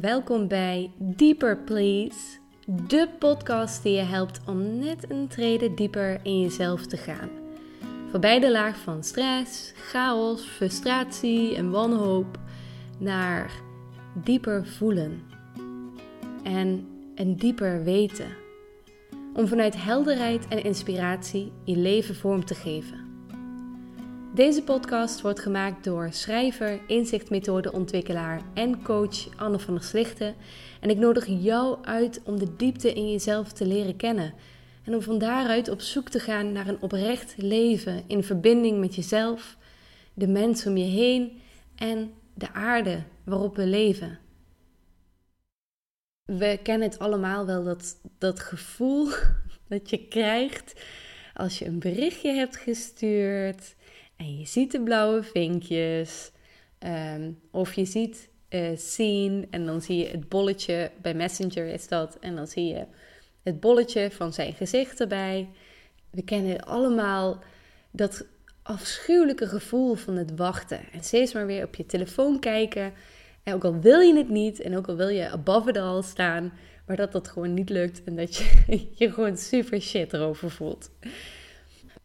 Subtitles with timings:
[0.00, 6.40] welkom bij Deeper Please, de podcast die je helpt om net een trede dieper in
[6.40, 7.28] jezelf te gaan.
[8.10, 12.38] Voorbij de laag van stress, chaos, frustratie en wanhoop
[12.98, 13.50] naar
[14.24, 15.22] dieper voelen
[16.42, 18.28] en een dieper weten.
[19.34, 23.05] Om vanuit helderheid en inspiratie je leven vorm te geven.
[24.36, 30.34] Deze podcast wordt gemaakt door schrijver, inzichtmethodeontwikkelaar en coach Anne van der Slichten.
[30.80, 34.34] En ik nodig jou uit om de diepte in jezelf te leren kennen.
[34.84, 38.94] En om van daaruit op zoek te gaan naar een oprecht leven in verbinding met
[38.94, 39.56] jezelf,
[40.14, 41.40] de mensen om je heen
[41.76, 44.18] en de aarde waarop we leven.
[46.24, 49.08] We kennen het allemaal wel, dat, dat gevoel
[49.68, 50.74] dat je krijgt
[51.34, 53.74] als je een berichtje hebt gestuurd
[54.16, 56.30] en je ziet de blauwe vinkjes.
[56.78, 58.28] Ehm, of je ziet
[58.76, 62.18] zien en dan zie je het bolletje, bij Messenger is dat.
[62.20, 62.86] En dan zie je
[63.42, 65.48] het bolletje van zijn gezicht erbij.
[66.10, 67.42] We kennen allemaal
[67.90, 68.26] dat
[68.62, 70.80] afschuwelijke gevoel van het wachten.
[70.92, 72.92] En steeds maar weer op je telefoon kijken.
[73.42, 76.02] En ook al wil je het niet en ook al wil je above it all
[76.02, 76.52] staan,
[76.86, 78.64] maar dat dat gewoon niet lukt en dat je
[79.04, 80.90] je gewoon super shit erover voelt.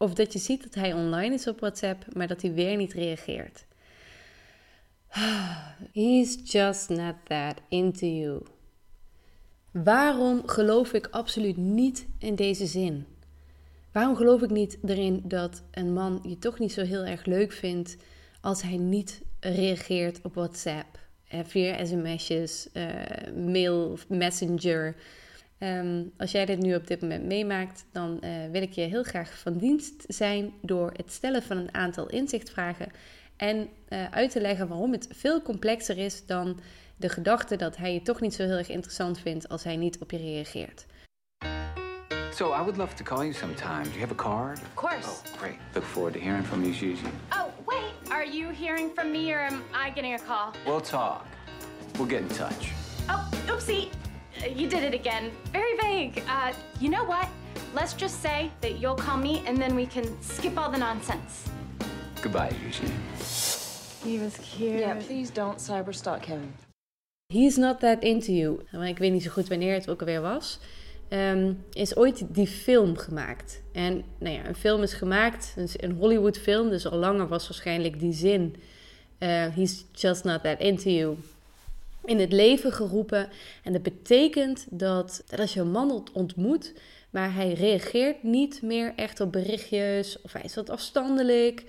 [0.02, 2.92] Of dat je ziet dat hij online is op WhatsApp, maar dat hij weer niet
[2.92, 3.64] reageert.
[5.92, 8.42] He's just not that into you.
[9.72, 13.06] Waarom geloof ik absoluut niet in deze zin?
[13.92, 17.52] Waarom geloof ik niet erin dat een man je toch niet zo heel erg leuk
[17.52, 17.96] vindt
[18.40, 22.84] als hij niet reageert op WhatsApp, via sms'jes, uh,
[23.36, 24.96] mail, messenger,
[25.62, 29.02] Ehm, als jij dit nu op dit moment meemaakt, dan uh, wil ik je heel
[29.02, 32.92] graag van dienst zijn door het stellen van een aantal inzichtvragen
[33.36, 36.60] en uh, uit te leggen waarom het veel complexer is dan
[36.96, 39.98] de gedachte dat hij je toch niet zo heel erg interessant vindt als hij niet
[39.98, 40.86] op je reageert.
[42.34, 43.82] So I would love to call you sometime.
[43.82, 44.58] Do you have a card?
[44.58, 45.08] Of course.
[45.08, 45.56] Oh, great.
[45.74, 47.06] Look forward to hearing from you, Gigi.
[47.30, 48.10] Oh, wait.
[48.10, 50.52] Are you hearing from me or am I getting a call?
[50.66, 51.26] We'll talk.
[51.98, 52.72] We'll get in touch.
[53.08, 53.90] Oh, oopsie.
[54.42, 55.30] You did it again.
[55.52, 56.22] Very vague.
[56.28, 57.28] Uh, you know what?
[57.74, 61.48] Let's just say that you'll call me and then we can skip all the nonsense.
[62.20, 62.92] Goodbye, Eugene.
[64.04, 64.80] He was cute.
[64.80, 66.52] Yeah, please don't cyberstalk him.
[67.28, 68.60] He's not that into you.
[68.72, 70.58] Ik weet niet zo goed wanneer het ook alweer was.
[71.08, 73.62] Um, is ooit die film gemaakt.
[73.72, 78.00] En nou ja, een film is gemaakt, een Hollywood film, dus al langer was waarschijnlijk
[78.00, 78.56] die zin.
[79.18, 81.16] Uh, he's just not that into you
[82.04, 83.28] in het leven geroepen.
[83.64, 86.72] En dat betekent dat, als je een man ontmoet,
[87.10, 91.64] maar hij reageert niet meer echt op berichtjes of hij is wat afstandelijk,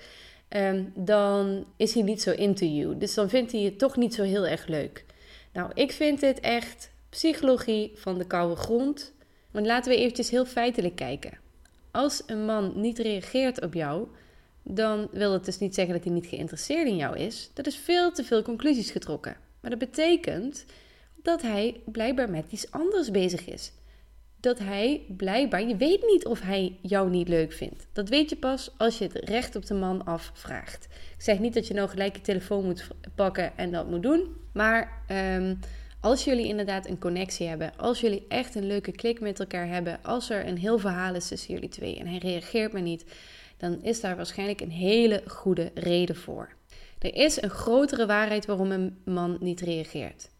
[0.48, 2.98] um, dan is hij niet zo into you.
[2.98, 5.04] Dus dan vindt hij je toch niet zo heel erg leuk.
[5.52, 9.12] Nou, ik vind dit echt psychologie van de koude grond.
[9.50, 11.38] Want laten we eventjes heel feitelijk kijken.
[11.90, 14.08] Als een man niet reageert op jou,
[14.62, 17.50] dan wil het dus niet zeggen dat hij niet geïnteresseerd in jou is.
[17.52, 19.36] Dat is veel te veel conclusies getrokken.
[19.64, 20.64] Maar dat betekent
[21.22, 23.72] dat hij blijkbaar met iets anders bezig is.
[24.40, 27.86] Dat hij blijkbaar, je weet niet of hij jou niet leuk vindt.
[27.92, 30.84] Dat weet je pas als je het recht op de man afvraagt.
[30.84, 34.36] Ik zeg niet dat je nou gelijk je telefoon moet pakken en dat moet doen.
[34.52, 35.02] Maar
[35.36, 35.58] um,
[36.00, 39.98] als jullie inderdaad een connectie hebben, als jullie echt een leuke klik met elkaar hebben,
[40.02, 43.04] als er een heel verhaal is tussen jullie twee en hij reageert maar niet,
[43.56, 46.53] dan is daar waarschijnlijk een hele goede reden voor.
[47.04, 50.30] Er is een grotere waarheid waarom een man niet reageert.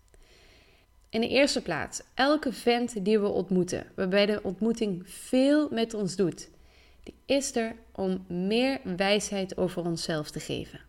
[1.08, 6.16] In de eerste plaats, elke vent die we ontmoeten, waarbij de ontmoeting veel met ons
[6.16, 6.48] doet,
[7.02, 10.80] die is er om meer wijsheid over onszelf te geven.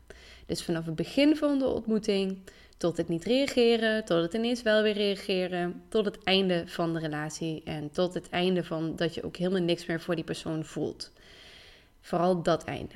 [0.45, 2.37] Dus vanaf het begin van de ontmoeting
[2.77, 6.99] tot het niet reageren, tot het ineens wel weer reageren, tot het einde van de
[6.99, 10.65] relatie en tot het einde van dat je ook helemaal niks meer voor die persoon
[10.65, 11.11] voelt.
[12.01, 12.95] Vooral dat einde.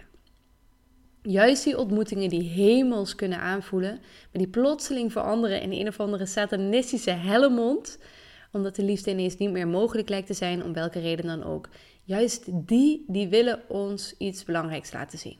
[1.22, 6.25] Juist die ontmoetingen die hemels kunnen aanvoelen, maar die plotseling veranderen in een of andere
[6.25, 7.98] satanistische hellemond,
[8.51, 11.69] omdat de liefde ineens niet meer mogelijk lijkt te zijn, om welke reden dan ook.
[12.04, 15.38] Juist die, die willen ons iets belangrijks laten zien.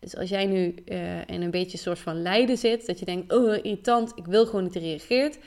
[0.00, 3.04] Dus als jij nu uh, in een beetje een soort van lijden zit, dat je
[3.04, 5.38] denkt, oh irritant, ik wil gewoon niet reageert,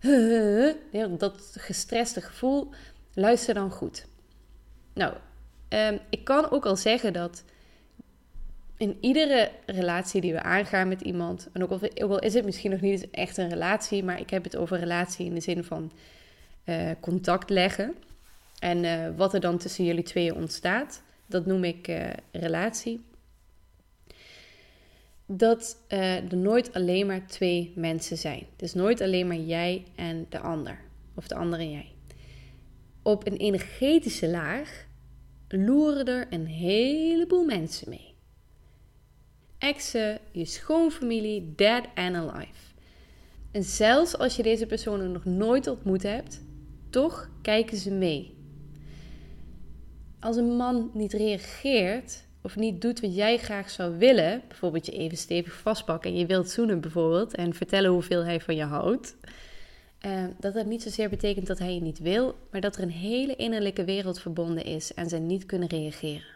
[1.18, 2.68] dat gestreste gevoel,
[3.14, 4.06] luister dan goed.
[4.94, 5.14] Nou,
[5.68, 7.44] um, ik kan ook al zeggen dat
[8.76, 12.80] in iedere relatie die we aangaan met iemand, en ook al, is het misschien nog
[12.80, 15.92] niet echt een relatie, maar ik heb het over relatie in de zin van
[16.64, 17.94] uh, contact leggen.
[18.58, 23.00] En uh, wat er dan tussen jullie tweeën ontstaat, dat noem ik uh, relatie.
[25.26, 28.46] dat er nooit alleen maar twee mensen zijn.
[28.56, 30.78] Is nooit alleen maar jij en de ander.
[31.14, 31.92] Of de ander en jij.
[33.02, 34.86] Op een energetische laag
[35.48, 38.11] loeren er een heleboel mensen mee.
[39.62, 42.60] Exen, je schoonfamilie, dead and alive.
[43.50, 46.42] En zelfs als je deze personen nog nooit ontmoet hebt,
[46.90, 48.34] toch kijken ze mee.
[50.20, 54.92] Als een man niet reageert of niet doet wat jij graag zou willen, bijvoorbeeld je
[54.92, 59.16] even stevig vastpakken en je wilt zoenen bijvoorbeeld en vertellen hoeveel hij van je houdt,
[60.06, 62.90] uh, dat dat niet zozeer betekent dat hij je niet wil, maar dat er een
[62.90, 66.31] hele innerlijke wereld verbonden is en ze niet kunnen reageren.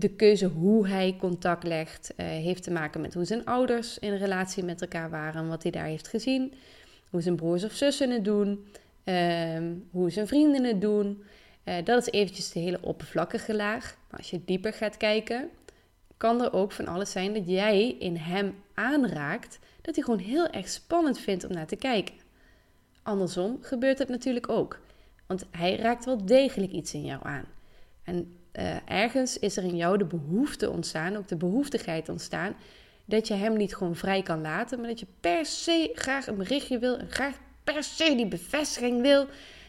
[0.00, 4.16] De keuze hoe hij contact legt uh, heeft te maken met hoe zijn ouders in
[4.16, 6.52] relatie met elkaar waren, wat hij daar heeft gezien,
[7.10, 8.66] hoe zijn broers of zussen het doen,
[9.04, 9.60] uh,
[9.90, 11.22] hoe zijn vrienden het doen.
[11.64, 13.96] Uh, dat is eventjes de hele oppervlakkige laag.
[14.10, 15.48] Maar als je dieper gaat kijken,
[16.16, 20.48] kan er ook van alles zijn dat jij in hem aanraakt, dat hij gewoon heel
[20.48, 22.14] erg spannend vindt om naar te kijken.
[23.02, 24.80] Andersom gebeurt het natuurlijk ook.
[25.26, 27.44] Want hij raakt wel degelijk iets in jou aan.
[28.04, 32.56] En uh, ergens is er in jou de behoefte ontstaan, ook de behoeftigheid ontstaan,
[33.04, 36.36] dat je hem niet gewoon vrij kan laten, maar dat je per se graag een
[36.36, 39.26] berichtje wil en graag per se die bevestiging wil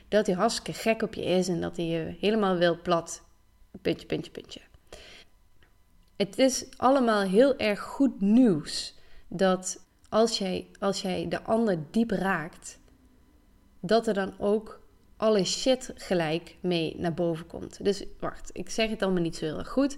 [0.08, 3.22] dat hij hartstikke gek op je is en dat hij je helemaal wil plat.
[3.82, 4.62] Puntje, puntje, puntje.
[6.16, 8.98] Het is allemaal heel erg goed nieuws
[9.28, 12.80] dat als jij, als jij de ander diep raakt,
[13.80, 14.82] dat er dan ook
[15.20, 17.84] alle shit gelijk mee naar boven komt.
[17.84, 19.98] Dus wacht, ik zeg het allemaal niet zo heel erg goed.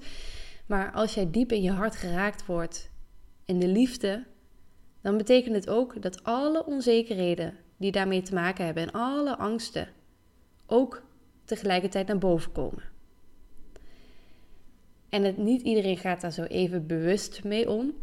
[0.65, 2.91] Maar als jij diep in je hart geraakt wordt
[3.45, 4.23] in de liefde,
[5.01, 9.87] dan betekent het ook dat alle onzekerheden die daarmee te maken hebben en alle angsten
[10.65, 11.03] ook
[11.45, 12.83] tegelijkertijd naar boven komen.
[15.09, 17.93] En het, niet iedereen gaat daar zo even bewust mee om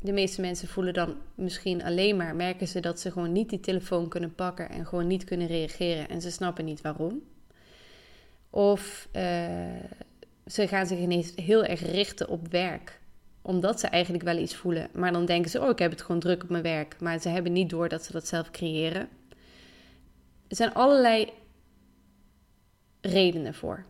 [0.00, 3.60] de meeste mensen voelen dan misschien alleen maar, merken ze dat ze gewoon niet die
[3.60, 7.22] telefoon kunnen pakken en gewoon niet kunnen reageren en ze snappen niet waarom.
[8.50, 9.22] Of uh,
[10.46, 13.00] ze gaan zich ineens heel erg richten op werk,
[13.42, 16.20] omdat ze eigenlijk wel iets voelen, maar dan denken ze: Oh, ik heb het gewoon
[16.20, 19.08] druk op mijn werk, maar ze hebben niet door dat ze dat zelf creëren.
[20.48, 21.32] Er zijn allerlei
[23.00, 23.84] redenen voor.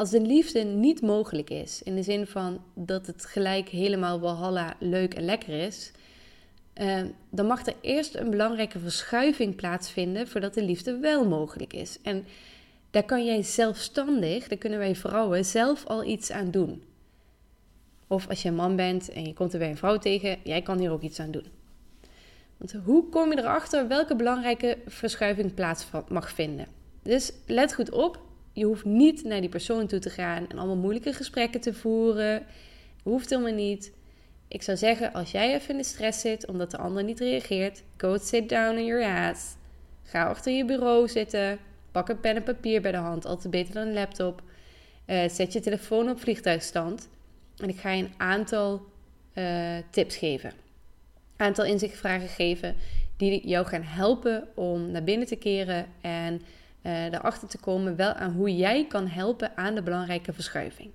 [0.00, 4.74] Als de liefde niet mogelijk is, in de zin van dat het gelijk helemaal walhalla
[4.78, 5.92] leuk en lekker is,
[6.80, 11.98] uh, dan mag er eerst een belangrijke verschuiving plaatsvinden voordat de liefde wel mogelijk is.
[12.02, 12.26] En
[12.90, 16.82] daar kan jij zelfstandig, daar kunnen wij vrouwen zelf al iets aan doen.
[18.06, 20.62] Of als je een man bent en je komt er bij een vrouw tegen, jij
[20.62, 21.46] kan hier ook iets aan doen.
[22.56, 26.66] Want hoe kom je erachter welke belangrijke verschuiving plaats mag vinden?
[27.02, 30.76] Dus let goed op, je hoeft niet naar die persoon toe te gaan en allemaal
[30.76, 32.46] moeilijke gesprekken te voeren.
[33.02, 33.92] Hoeft helemaal niet.
[34.48, 37.82] Ik zou zeggen, als jij even in de stress zit omdat de ander niet reageert,
[37.96, 39.56] go sit down on your ass.
[40.02, 41.58] Ga achter je bureau zitten.
[41.92, 44.42] Pak een pen en papier bij de hand, altijd beter dan een laptop.
[45.06, 47.08] Uh, zet je telefoon op vliegtuigstand.
[47.56, 48.82] En ik ga je een aantal
[49.34, 50.50] uh, tips geven.
[51.36, 52.76] Een aantal inzichtvragen geven
[53.16, 56.42] die jou gaan helpen om naar binnen te keren en
[56.82, 60.90] erachter te komen wel aan hoe jij kan helpen aan de belangrijke verschuiving.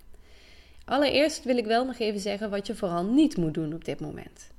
[0.85, 3.99] Allereerst wil ik wel nog even zeggen wat je vooral niet moet doen op dit
[3.99, 4.51] moment.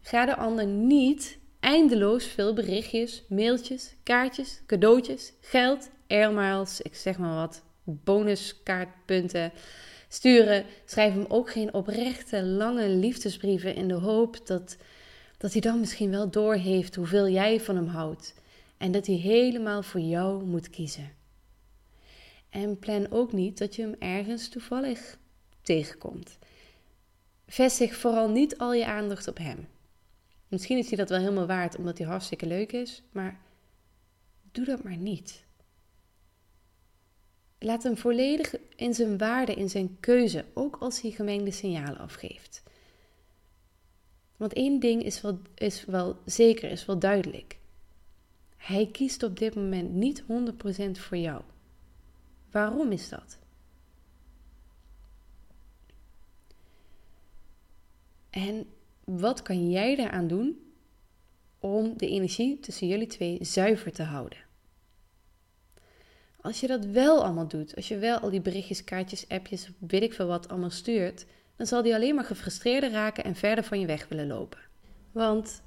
[0.00, 7.34] Ga de ander niet eindeloos veel berichtjes, mailtjes, kaartjes, cadeautjes, geld, airmiles, ik zeg maar
[7.34, 9.52] wat, bonuskaartpunten
[10.08, 10.64] sturen.
[10.84, 14.76] Schrijf hem ook geen oprechte, lange liefdesbrieven in de hoop dat,
[15.38, 18.34] dat hij dan misschien wel doorheeft hoeveel jij van hem houdt
[18.78, 21.14] en dat hij helemaal voor jou moet kiezen.
[22.50, 25.18] En plan ook niet dat je hem ergens toevallig
[25.62, 26.38] tegenkomt.
[27.46, 29.68] Vestig vooral niet al je aandacht op hem.
[30.48, 33.40] Misschien is hij dat wel helemaal waard omdat hij hartstikke leuk is, maar
[34.52, 35.44] doe dat maar niet.
[37.58, 42.62] Laat hem volledig in zijn waarde, in zijn keuze, ook als hij gemengde signalen afgeeft.
[44.36, 47.58] Want één ding is wel, is wel zeker, is wel duidelijk.
[48.66, 50.24] Hij kiest op dit moment niet 100%
[50.90, 51.42] voor jou.
[52.50, 53.38] Waarom is dat?
[58.30, 58.66] En
[59.04, 60.72] wat kan jij daaraan doen
[61.58, 64.38] om de energie tussen jullie twee zuiver te houden?
[66.40, 70.02] Als je dat wel allemaal doet, als je wel al die berichtjes, kaartjes, appjes, weet
[70.02, 73.80] ik veel wat allemaal stuurt, dan zal die alleen maar gefrustreerder raken en verder van
[73.80, 74.60] je weg willen lopen.
[75.12, 75.62] Want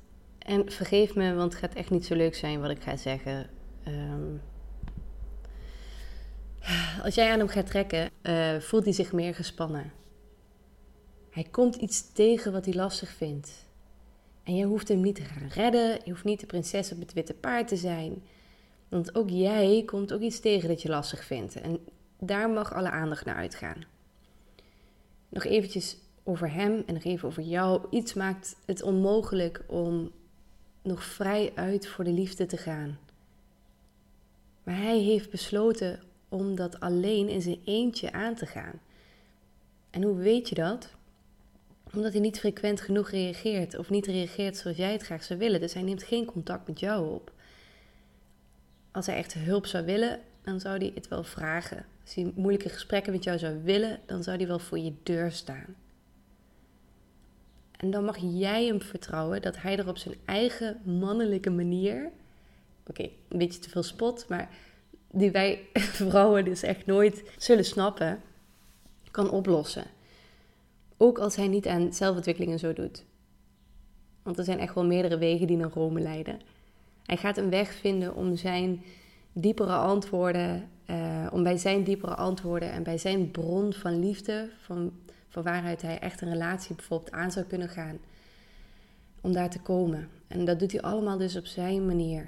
[0.49, 3.49] en vergeef me, want het gaat echt niet zo leuk zijn wat ik ga zeggen.
[3.87, 4.41] Um,
[7.03, 9.91] Als jij aan hem gaat trekken, uh, voelt hij zich meer gespannen.
[11.29, 13.51] Hij komt iets tegen wat hij lastig vindt.
[14.43, 15.99] En je hoeft hem niet te gaan redden.
[16.03, 18.23] Je hoeft niet de prinses op het witte paard te zijn.
[18.87, 21.61] Want ook jij komt ook iets tegen dat je lastig vindt.
[21.61, 21.79] En
[22.19, 23.83] daar mag alle aandacht naar uitgaan.
[25.29, 27.85] Nog eventjes over hem en nog even over jou.
[27.89, 30.11] Iets maakt het onmogelijk om
[30.89, 32.99] nog vrij uit voor de liefde te gaan.
[34.63, 38.79] Maar hij heeft besloten om dat alleen in zijn eentje aan te gaan.
[39.89, 40.89] En hoe weet je dat?
[41.93, 45.59] Omdat hij niet frequent genoeg reageert of niet reageert zoals jij het graag zou willen.
[45.59, 47.31] Dus hij neemt geen contact met jou op.
[48.91, 51.85] Als hij echt hulp zou willen, dan zou hij het wel vragen.
[52.01, 55.31] Als hij moeilijke gesprekken met jou zou willen, dan zou hij wel voor je deur
[55.31, 55.75] staan.
[57.79, 62.11] En dan mag jij hem vertrouwen dat hij er op zijn eigen mannelijke manier.
[62.87, 64.49] Oké, een beetje te veel spot, maar
[65.11, 65.59] die wij
[66.03, 68.21] vrouwen dus echt nooit zullen snappen,
[69.11, 69.85] kan oplossen.
[70.97, 73.03] Ook als hij niet aan zelfontwikkeling en zo doet.
[74.23, 76.39] Want er zijn echt wel meerdere wegen die naar Rome leiden.
[77.05, 78.83] Hij gaat een weg vinden om zijn
[79.33, 84.91] diepere antwoorden, uh, om bij zijn diepere antwoorden en bij zijn bron van liefde, van,
[85.29, 87.97] van waaruit hij echt een relatie bijvoorbeeld aan zou kunnen gaan,
[89.21, 90.09] om daar te komen.
[90.27, 92.27] En dat doet hij allemaal dus op zijn manier.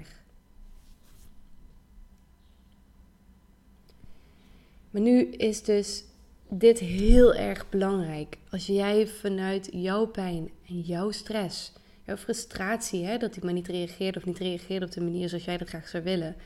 [4.90, 6.04] Maar nu is dus
[6.48, 8.38] dit heel erg belangrijk.
[8.50, 11.72] Als jij vanuit jouw pijn en jouw stress,
[12.04, 15.44] jouw frustratie, hè, dat hij maar niet reageert of niet reageert op de manier zoals
[15.44, 16.36] jij dat graag zou willen,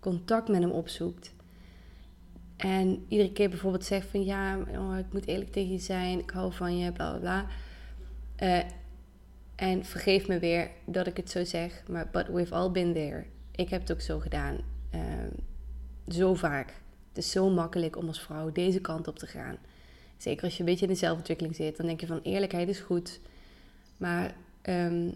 [0.00, 1.34] contact met hem opzoekt.
[2.56, 6.30] En iedere keer bijvoorbeeld zegt van ja, oh, ik moet eerlijk tegen je zijn, ik
[6.30, 7.46] hou van je, bla bla bla.
[8.48, 8.70] Uh,
[9.54, 13.24] en vergeef me weer dat ik het zo zeg, maar but we've all been there.
[13.50, 14.56] Ik heb het ook zo gedaan.
[14.94, 15.00] Uh,
[16.08, 16.74] zo vaak.
[17.08, 19.56] Het is zo makkelijk om als vrouw deze kant op te gaan.
[20.16, 22.80] Zeker als je een beetje in de zelfontwikkeling zit, dan denk je van eerlijkheid is
[22.80, 23.20] goed.
[23.96, 25.14] Maar, um,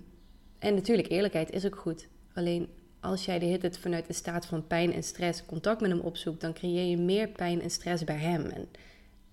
[0.59, 2.09] en natuurlijk, eerlijkheid is ook goed.
[2.35, 2.68] Alleen
[3.00, 6.40] als jij de hele vanuit een staat van pijn en stress contact met hem opzoekt,
[6.40, 8.45] dan creëer je meer pijn en stress bij hem.
[8.45, 8.69] En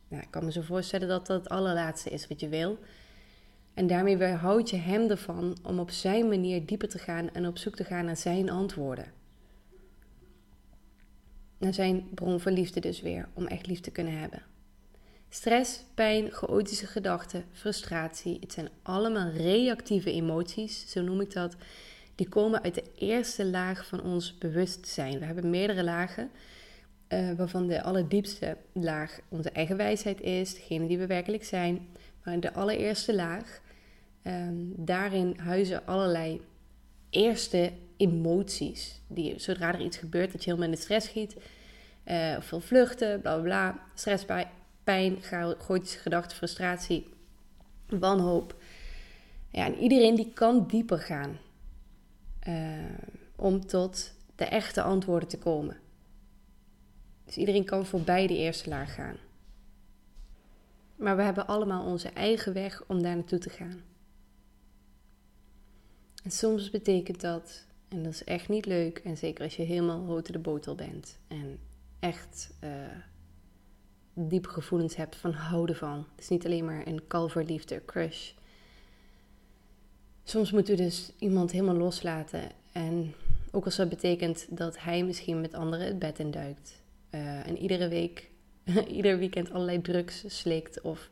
[0.08, 2.80] nou, ik kan me zo voorstellen dat dat het allerlaatste is wat je wil.
[3.74, 7.58] En daarmee weerhoud je hem ervan om op zijn manier dieper te gaan en op
[7.58, 9.18] zoek te gaan naar zijn antwoorden
[11.58, 14.42] naar zijn bron van liefde dus weer, om echt lief te kunnen hebben.
[15.30, 21.56] Stress, pijn, chaotische gedachten, frustratie, het zijn allemaal reactieve emoties, zo noem ik dat.
[22.18, 25.20] Die komen uit de eerste laag van ons bewustzijn.
[25.20, 26.30] We hebben meerdere lagen,
[27.10, 31.88] uh, waarvan de allerdiepste laag onze eigen wijsheid is, degene die we werkelijk zijn.
[32.24, 33.62] Maar de allereerste laag,
[34.24, 36.42] um, daarin huizen allerlei
[37.10, 39.02] eerste emoties.
[39.08, 41.36] Die, zodra er iets gebeurt, dat je helemaal in de stress schiet.
[42.06, 43.80] Uh, of veel vluchten, bla bla bla.
[43.94, 44.26] Stress,
[44.84, 47.08] pijn, chaotische gedachten, frustratie,
[47.88, 48.56] wanhoop.
[49.52, 51.38] Ja, en iedereen die kan dieper gaan.
[52.48, 52.54] Uh,
[53.36, 55.77] om tot de echte antwoorden te komen.
[57.25, 59.18] Dus iedereen kan voorbij de eerste laag gaan.
[60.96, 63.82] Maar we hebben allemaal onze eigen weg om daar naartoe te gaan.
[66.24, 70.06] En soms betekent dat, en dat is echt niet leuk, en zeker als je helemaal
[70.06, 71.60] rood de botel bent en
[72.00, 72.70] echt uh,
[74.13, 75.98] diepe gevoelens hebt van houden van.
[75.98, 78.32] Het is niet alleen maar een kalverliefde, crush.
[80.30, 82.42] Soms moeten we dus iemand helemaal loslaten.
[82.72, 83.14] En
[83.52, 86.82] ook als dat betekent dat hij misschien met anderen het bed induikt.
[87.12, 88.30] Uh, en iedere week,
[88.98, 91.10] ieder weekend allerlei drugs slikt of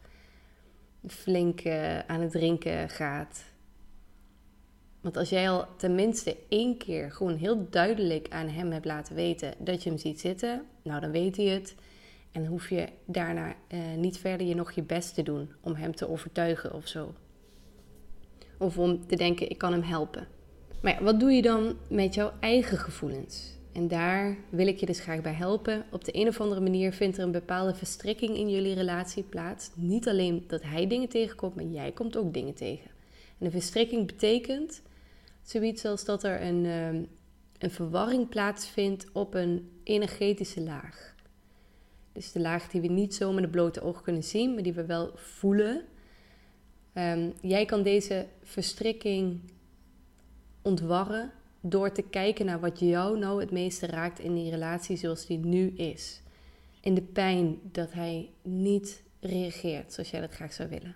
[1.08, 3.44] flink uh, aan het drinken gaat.
[5.02, 9.54] Want als jij al tenminste één keer gewoon heel duidelijk aan hem hebt laten weten
[9.58, 11.76] dat je hem ziet zitten, nou dan weet hij het.
[12.32, 15.96] En hoef je daarna uh, niet verder je nog je best te doen om hem
[15.96, 17.14] te overtuigen of zo.
[18.58, 20.28] Of om te denken, ik kan hem helpen.
[20.82, 23.54] Maar ja, wat doe je dan met jouw eigen gevoelens?
[23.74, 25.86] En daar wil ik je dus graag bij helpen.
[25.92, 29.70] Op de een of andere manier vindt er een bepaalde verstrikking in jullie relatie plaats.
[29.74, 32.92] Niet alleen dat hij dingen tegenkomt, maar jij komt ook dingen tegen.
[33.40, 34.82] En een verstrikking betekent
[35.46, 37.04] Zoiets als dat er een, ehm,
[37.58, 41.16] een verwarring plaatsvindt op een energetische laag.
[42.12, 44.74] Dus de laag die we niet zo met de blote oog kunnen zien, maar die
[44.74, 45.82] we wel voelen.
[46.98, 49.40] Um, jij kan deze verstrikking
[50.62, 55.25] ontwarren door te kijken naar wat jou nou het meeste raakt in die relatie zoals
[55.25, 56.22] die nu is.
[56.82, 60.96] In de pijn dat hij niet reageert zoals jij dat graag zou willen.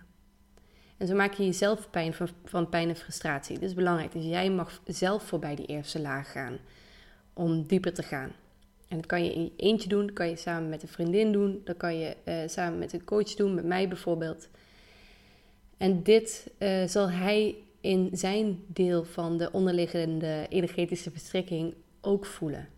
[0.96, 3.58] En zo maak je jezelf pijn van, van pijn en frustratie.
[3.58, 4.12] Is belangrijk.
[4.12, 6.58] Dus jij mag zelf voorbij die eerste laag gaan.
[7.32, 8.32] Om dieper te gaan.
[8.88, 11.32] En dat kan je in je eentje doen, dat kan je samen met een vriendin
[11.32, 14.48] doen, dat kan je eh, samen met een coach doen, met mij bijvoorbeeld.
[15.80, 22.68] En dit eh, zal hij in zijn deel van de onderliggende energetische verstrikking ook voelen.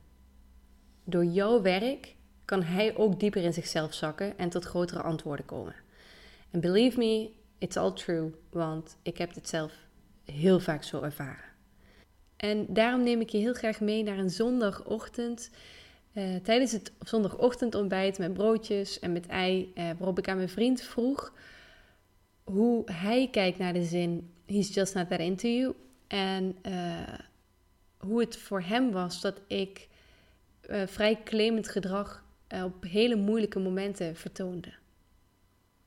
[1.04, 5.74] Door jouw werk kan hij ook dieper in zichzelf zakken en tot grotere antwoorden komen.
[6.50, 9.72] En believe me, it's all true, want ik heb het zelf
[10.24, 11.50] heel vaak zo ervaren.
[12.36, 15.50] En daarom neem ik je heel graag mee naar een zondagochtend.
[16.14, 20.82] Uh, tijdens het zondagochtendontbijt met broodjes en met ei, uh, waarop ik aan mijn vriend
[20.82, 21.32] vroeg
[22.44, 25.74] hoe hij kijkt naar de zin He's just not that into you.
[26.06, 27.18] En uh,
[27.98, 29.88] hoe het voor hem was dat ik
[30.86, 32.24] vrij claimend gedrag
[32.64, 34.72] op hele moeilijke momenten vertoonde.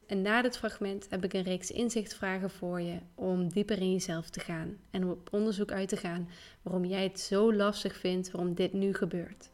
[0.06, 4.30] En na dit fragment heb ik een reeks inzichtvragen voor je om dieper in jezelf
[4.30, 6.30] te gaan en op onderzoek uit te gaan
[6.62, 9.50] waarom jij het zo lastig vindt waarom dit nu gebeurt.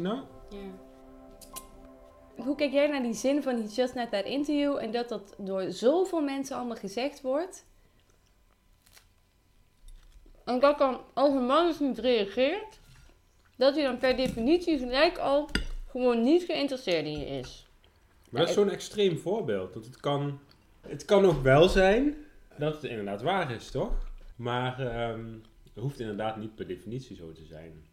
[0.00, 0.20] Nou?
[0.50, 0.58] Ja.
[2.36, 5.08] Hoe kijk jij naar die zin van He's just not that into you en dat
[5.08, 7.64] dat door zoveel mensen allemaal gezegd wordt?
[10.44, 12.80] En dat dan als een man dus niet reageert,
[13.56, 15.48] dat hij dan per definitie gelijk al
[15.88, 17.66] gewoon niet geïnteresseerd in je is.
[18.30, 19.74] Maar dat is zo'n extreem voorbeeld.
[19.74, 20.40] Dat het kan,
[20.80, 22.16] het kan ook wel zijn
[22.58, 23.92] dat het inderdaad waar is, toch?
[24.36, 24.80] Maar
[25.10, 27.84] um, het hoeft inderdaad niet per definitie zo te zijn.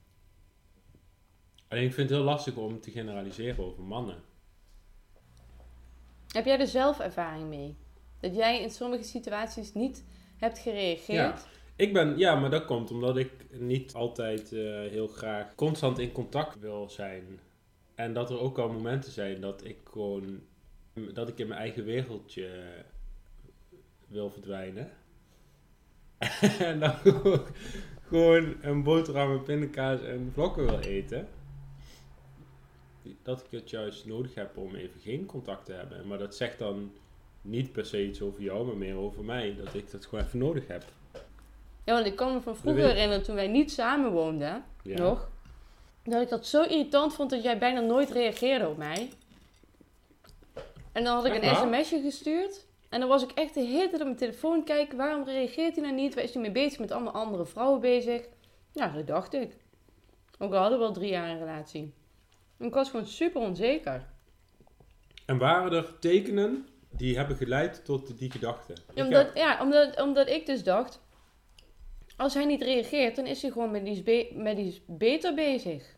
[1.70, 4.24] Alleen ik vind het heel lastig om te generaliseren over mannen.
[6.28, 7.78] Heb jij er zelf ervaring mee?
[8.20, 10.04] Dat jij in sommige situaties niet
[10.38, 11.08] hebt gereageerd?
[11.08, 11.40] Ja,
[11.76, 16.12] ik ben, ja maar dat komt omdat ik niet altijd uh, heel graag constant in
[16.12, 17.40] contact wil zijn.
[17.96, 20.40] En dat er ook al momenten zijn dat ik gewoon,
[21.14, 22.64] dat ik in mijn eigen wereldje
[24.08, 24.92] wil verdwijnen.
[26.60, 26.94] en dan
[28.10, 31.28] gewoon een boterham met pindakaas en vlokken wil eten
[33.24, 36.08] dat ik het juist nodig heb om even geen contact te hebben.
[36.08, 36.92] Maar dat zegt dan
[37.42, 39.56] niet per se iets over jou, maar meer over mij.
[39.64, 40.84] Dat ik dat gewoon even nodig heb.
[41.84, 45.30] Ja, want ik kan me van vroeger herinneren, toen wij niet samen woonden, nog,
[46.04, 49.10] dat ik dat zo irritant vond dat jij bijna nooit reageerde op mij.
[50.92, 52.68] En dan had ik een sms'je gestuurd.
[52.90, 54.98] En dan was ik echt de hele tijd op mijn telefoon kijken.
[54.98, 56.16] Waarom reageert hij nou niet?
[56.16, 56.80] Waar is hij mee bezig?
[56.80, 58.28] Met allemaal andere vrouwen bezig?
[58.72, 59.56] Ja, dat dacht ik.
[60.40, 61.94] Ook al hadden we al drie jaar een relatie.
[62.60, 64.08] Ik was gewoon super onzeker.
[65.26, 68.74] En waren er tekenen die hebben geleid tot die gedachte?
[68.96, 71.02] omdat, Ja, omdat, omdat ik dus dacht,
[72.18, 75.98] als hij niet reageert, dan is hij gewoon met iets, met iets beter bezig.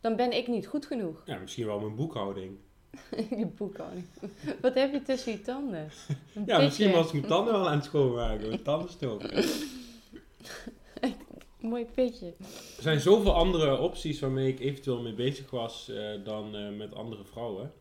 [0.00, 1.22] Dan ben ik niet goed genoeg.
[1.24, 2.58] Ja, misschien wel mijn boekhouding.
[3.38, 4.04] je boekhouding.
[4.60, 5.90] Wat heb je tussen je tanden?
[6.46, 8.48] ja, misschien was ik mijn tanden wel aan het schoonmaken.
[8.48, 9.44] Mijn tanden stoken.
[11.60, 12.34] Mooi pitje.
[12.76, 16.94] Er zijn zoveel andere opties waarmee ik eventueel mee bezig was uh, dan uh, met
[16.94, 17.72] andere vrouwen.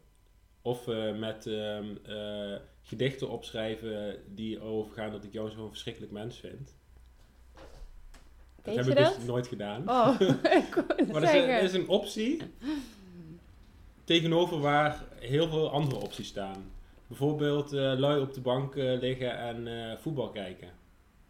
[0.61, 1.95] Of uh, met ehm,
[2.81, 6.75] gedichten opschrijven die erover gaan dat ik jou zo'n verschrikkelijk mens vind.
[8.61, 9.81] Dat heb ik dus nooit gedaan.
[9.81, 10.19] Oh,
[11.11, 12.41] maar dat is, is, een optie
[14.03, 16.71] tegenover waar heel veel andere opties staan.
[17.07, 20.69] Bijvoorbeeld lui op de bank liggen en voetbal kijken.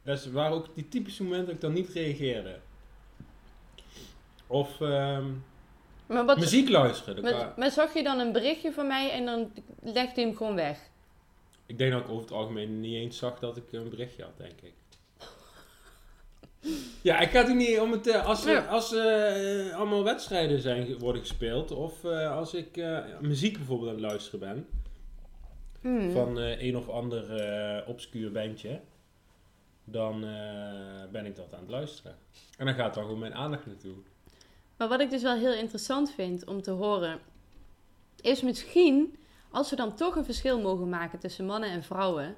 [0.10, 2.60] Dat waren ook die typische momenten dat ik dan niet reageerde.
[4.48, 5.43] Of um,
[6.06, 7.24] maar wat, muziek luisteren.
[7.24, 10.56] Maar, maar, zag je dan een berichtje van mij en dan legde je hem gewoon
[10.56, 10.80] weg?
[11.65, 14.38] Ik denk dat ik over het algemeen niet eens zag dat ik een berichtje had,
[14.38, 14.74] denk ik.
[17.10, 18.08] ja, ik ga het niet om het...
[18.08, 21.72] Uh, als er als, uh, allemaal wedstrijden zijn, worden gespeeld...
[21.72, 22.84] of uh, als ik
[23.22, 24.67] muziek bijvoorbeeld aan het luisteren ben...
[25.82, 26.12] Hmm.
[26.12, 28.80] van een of ander obscuur bandje
[29.91, 30.30] dan uh,
[31.12, 32.17] ben ik dat aan het luisteren.
[32.58, 33.95] En dan gaat dan gewoon mijn aandacht naartoe.
[34.78, 37.19] Maar wat ik dus wel heel interessant vind om te horen,
[38.21, 39.17] is misschien,
[39.52, 42.36] als we dan toch een verschil mogen maken tussen mannen en vrouwen,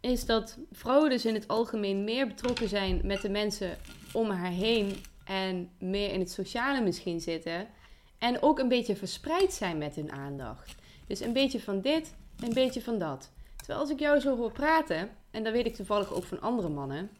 [0.00, 3.78] is dat vrouwen dus in het algemeen meer betrokken zijn met de mensen
[4.12, 7.68] om haar heen en meer in het sociale misschien zitten.
[8.18, 10.74] En ook een beetje verspreid zijn met hun aandacht.
[11.06, 13.32] Dus een beetje van dit, een beetje van dat.
[13.62, 16.68] Terwijl als ik jou zo hoor praten, en dat weet ik toevallig ook van andere
[16.68, 17.10] mannen,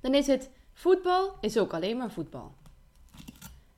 [0.00, 2.54] dan is het voetbal is ook alleen maar voetbal.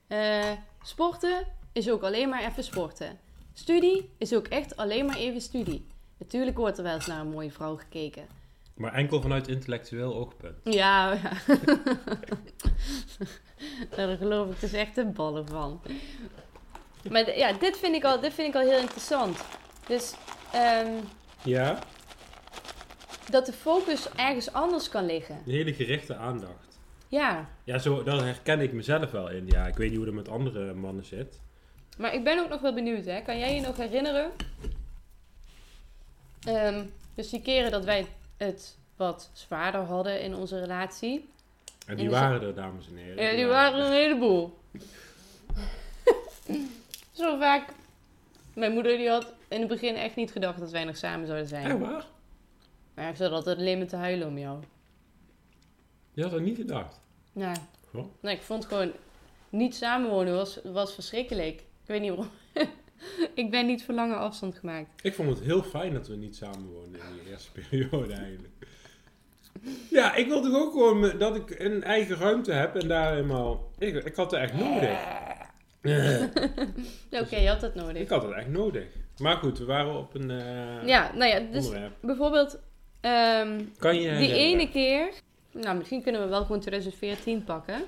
[0.07, 3.19] Uh, sporten is ook alleen maar even sporten.
[3.53, 5.87] Studie is ook echt alleen maar even studie.
[6.17, 8.27] Natuurlijk wordt er wel eens naar een mooie vrouw gekeken.
[8.73, 10.55] Maar enkel vanuit intellectueel oogpunt.
[10.63, 11.31] Ja, ja.
[13.95, 15.81] daar geloof ik dus echt de ballen van.
[17.09, 19.43] Maar ja, dit vind ik al, dit vind ik al heel interessant.
[19.87, 20.13] Dus
[20.51, 20.93] ehm,
[21.43, 21.79] Ja,
[23.29, 25.35] dat de focus ergens anders kan liggen.
[25.45, 26.79] een hele gerichte aandacht.
[27.07, 29.47] Ja, Ja, zo, daar herken ik mezelf wel in.
[29.47, 31.39] Ja, ik weet niet hoe dat met andere mannen zit.
[31.97, 33.05] maar ik ben ook nog wel benieuwd.
[33.05, 33.21] Hè?
[33.21, 34.31] Kan jij je nog herinneren?
[36.43, 36.83] Ehm,
[37.15, 41.29] dus die keren dat wij het wat zwaarder hadden in onze relatie.
[41.87, 43.23] En die En waren er, dames en heren.
[43.23, 44.57] Ja, die waren een heleboel.
[47.11, 47.69] Zo vaak.
[48.53, 51.47] Mijn moeder die had in het begin echt niet gedacht dat wij nog samen zouden
[51.47, 51.65] zijn.
[51.65, 52.05] Echt waar?
[52.93, 54.59] Maar ik zat altijd alleen maar te huilen om jou.
[56.13, 57.01] Je had dat niet gedacht.
[57.31, 57.53] Ja.
[57.89, 58.05] Goh.
[58.21, 58.91] Nee, ik vond gewoon
[59.49, 61.59] niet samenwonen was, was verschrikkelijk.
[61.59, 62.29] Ik weet niet waarom.
[63.33, 64.89] ik ben niet voor lange afstand gemaakt.
[65.05, 68.53] Ik vond het heel fijn dat we niet samen woonden in die eerste periode eigenlijk.
[69.89, 73.71] Ja, ik wil toch ook gewoon dat ik een eigen ruimte heb en daar helemaal...
[73.77, 74.99] Ik, ik had het echt nodig.
[77.21, 78.01] Oké, je had dat nodig.
[78.01, 78.87] Ik had het echt nodig.
[79.17, 81.95] Maar goed, we waren op een eh, Ja, nou ja, dus onderwerp.
[82.01, 82.59] bijvoorbeeld
[83.01, 85.13] ehm, Kan je die ene keer.
[85.51, 87.81] Nou, misschien kunnen we wel gewoon 2014 pakken.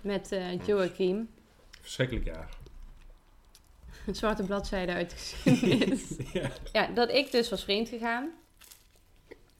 [0.00, 1.28] Met eh Joachim.
[1.80, 2.48] Verschrikkelijk jaar.
[4.06, 6.16] Een zwarte bladzijde uit de geschiedenis.
[6.32, 6.50] ja.
[6.72, 8.30] ja, dat ik dus was vreemd gegaan.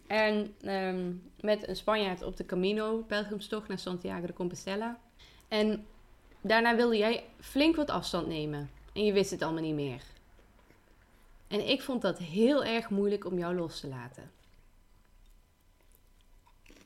[0.06, 4.98] En ehm, met een Spanjaard op de Camino, pelgrimstocht naar Santiago de Compostela.
[5.48, 5.86] En
[6.40, 8.70] daarna wilde jij flink wat afstand nemen.
[8.92, 10.02] En je wist het allemaal niet meer.
[11.48, 14.30] En ik vond dat heel erg moeilijk om jou los te laten.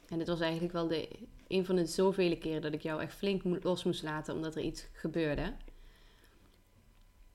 [0.08, 1.08] En het was eigenlijk wel de,
[1.48, 4.62] een van de zoveel keren dat ik jou echt flink los moest laten omdat er
[4.62, 5.52] iets gebeurde.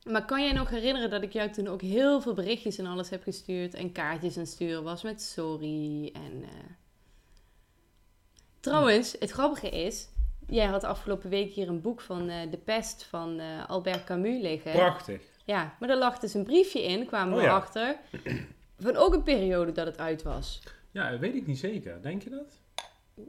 [0.03, 3.09] Maar kan jij nog herinneren dat ik jou toen ook heel veel berichtjes en alles
[3.09, 6.43] heb gestuurd en kaartjes het sturen was met sorry en...
[6.43, 6.49] eh.
[8.59, 10.07] Trouwens, het grappige is,
[10.47, 14.41] jij had afgelopen week hier een boek van eh, De Pest van eh, Albert Camus
[14.41, 14.71] liggen.
[14.71, 15.21] Prachtig.
[15.43, 17.55] Ja, maar er lag dus een briefje in, kwamen Oh we ja.
[17.55, 17.95] achter,
[18.79, 20.61] van ook een periode dat het uit was.
[20.91, 22.01] Ja, weet ik niet zeker.
[22.01, 22.61] Denk je dat?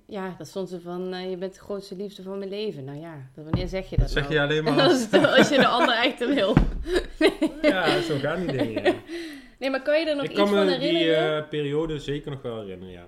[0.06, 2.84] Ja, dat stond er van, eh, je bent de grootste liefde van mijn leven.
[2.84, 4.34] Nou ja, wanneer zeg je dat Dat zeg nou?
[4.34, 5.48] je alleen maar Als, als...
[5.48, 6.54] je de ander echt wil.
[7.62, 8.82] Ja, zo gaan die dingen.
[8.84, 8.94] ja.
[9.58, 11.42] Nee, maar kan je er nog Ik iets kan van me die herinneren?
[11.42, 13.04] eh, periode zeker nog wel herinneren, ja.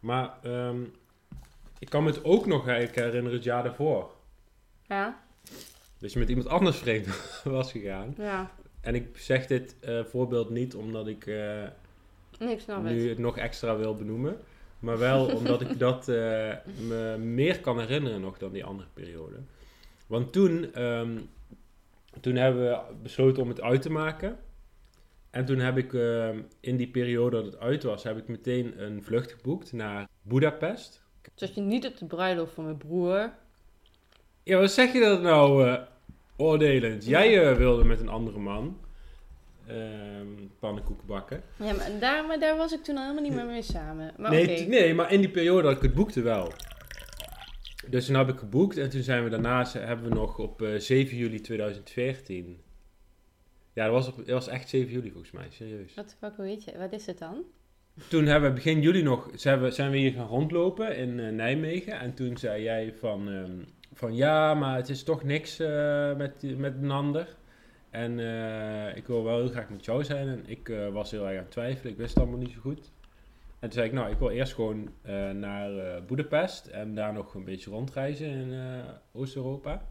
[0.00, 0.82] Maar ehm,
[1.78, 4.10] ik kan me het ook nog herinneren het jaar daarvoor.
[4.86, 5.20] Ja,
[6.02, 7.06] Dus je met iemand anders vreemd
[7.44, 8.14] was gegaan.
[8.18, 8.50] ja.
[8.80, 11.62] En ik zeg dit eh, voorbeeld niet omdat ik eh,
[12.38, 13.08] Nee, ik nu het.
[13.08, 14.36] het nog extra wil benoemen.
[14.78, 16.14] Maar wel omdat ik dat eh,
[16.86, 19.36] me meer kan herinneren nog dan die andere periode.
[20.06, 21.18] Want toen, ehm,
[22.20, 24.38] toen hebben we besloten om het uit te maken.
[25.30, 28.82] En toen heb ik ehm, in die periode dat het uit was, heb ik meteen
[28.82, 31.02] een vlucht geboekt naar Budapest.
[31.34, 33.32] Zat je niet op de bruiloft van mijn broer?
[34.42, 35.78] Ja, wat zeg je dat nou,
[36.36, 37.04] oordelend?
[37.06, 38.78] Jij eh, wilde met een andere man
[39.66, 40.26] ehm
[40.58, 41.42] pannenkoeken bakken.
[41.56, 44.12] Ja, maar daar, maar daar was ik toen al helemaal niet meer mee samen.
[44.16, 46.52] Maar nee, nee, maar in die periode dat ik het boekte wel.
[47.88, 50.62] Dus toen heb ik geboekt en toen zijn we daarna ze- hebben we nog op
[50.62, 52.60] eh, 7 juli 2014.
[53.72, 55.94] Ja, dat was, op, dat was echt 7 juli volgens mij, serieus.
[55.94, 57.42] Wat, wat, weet je, wat is het dan?
[58.08, 61.28] Toen hebben we begin juli nog, zijn we, zijn we hier gaan rondlopen in eh,
[61.32, 61.98] Nijmegen.
[62.00, 63.52] En toen zei jij van, ehm,
[63.92, 67.36] van ja, maar het is toch niks eh, met, met een ander.
[67.90, 70.28] En eh, ik wil wel heel graag met jou zijn.
[70.28, 72.60] En ik eh, was heel erg aan het twijfelen, ik wist het allemaal niet zo
[72.60, 72.90] goed.
[73.58, 74.88] En toen zei ik, nou, ik wil eerst gewoon
[75.38, 79.86] naar Boedapest en daar nog een beetje rondreizen in Oost-Europa.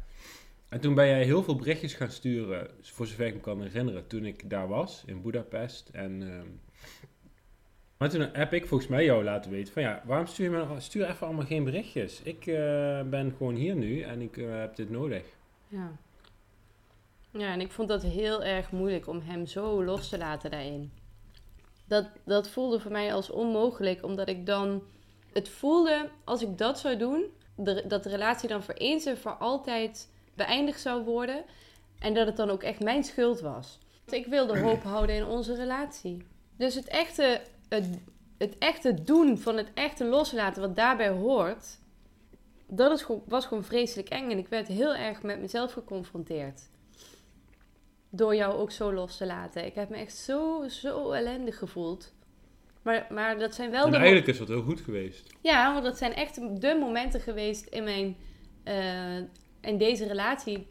[0.69, 4.07] En toen ben jij heel veel berichtjes gaan sturen, voor zover ik me kan herinneren,
[4.07, 5.89] toen ik daar was, in Boedapest.
[5.89, 6.47] En, ehm,
[8.01, 10.65] maar toen heb ik volgens mij jou laten weten van ja, waarom stuur je me
[10.65, 12.21] nog- stuur even allemaal geen berichtjes?
[12.21, 15.23] Ik eh, ben gewoon hier nu en ik eh, heb dit nodig.
[15.67, 15.91] Ja.
[17.31, 20.91] Ja, en ik vond dat heel erg moeilijk om hem zo los te laten daarin.
[21.85, 24.83] Dat, dat voelde voor mij als onmogelijk, omdat ik dan...
[25.33, 27.23] Het voelde, als ik dat zou doen,
[27.87, 31.43] dat de relatie dan voor eens en voor altijd beëindigd zou worden.
[31.99, 33.77] En dat het dan ook echt mijn schuld was.
[34.05, 36.25] Ik wilde hoop houden in onze relatie.
[36.57, 37.41] Dus het echte,
[37.75, 37.85] het,
[38.37, 41.79] het echte doen van het echte loslaten wat daarbij hoort,
[42.67, 44.31] dat is was gewoon vreselijk eng.
[44.31, 46.69] En ik werd heel erg met mezelf geconfronteerd.
[48.09, 49.65] Door jou ook zo los te laten.
[49.65, 52.13] Ik heb me echt zo, zo ellendig gevoeld.
[52.81, 53.97] Maar, maar dat zijn wel en de...
[53.97, 55.33] eigenlijk is dat heel goed geweest.
[55.41, 58.15] Ja, want dat zijn echt de momenten geweest in mijn...
[58.63, 59.17] eh,
[59.61, 60.67] in deze relatie.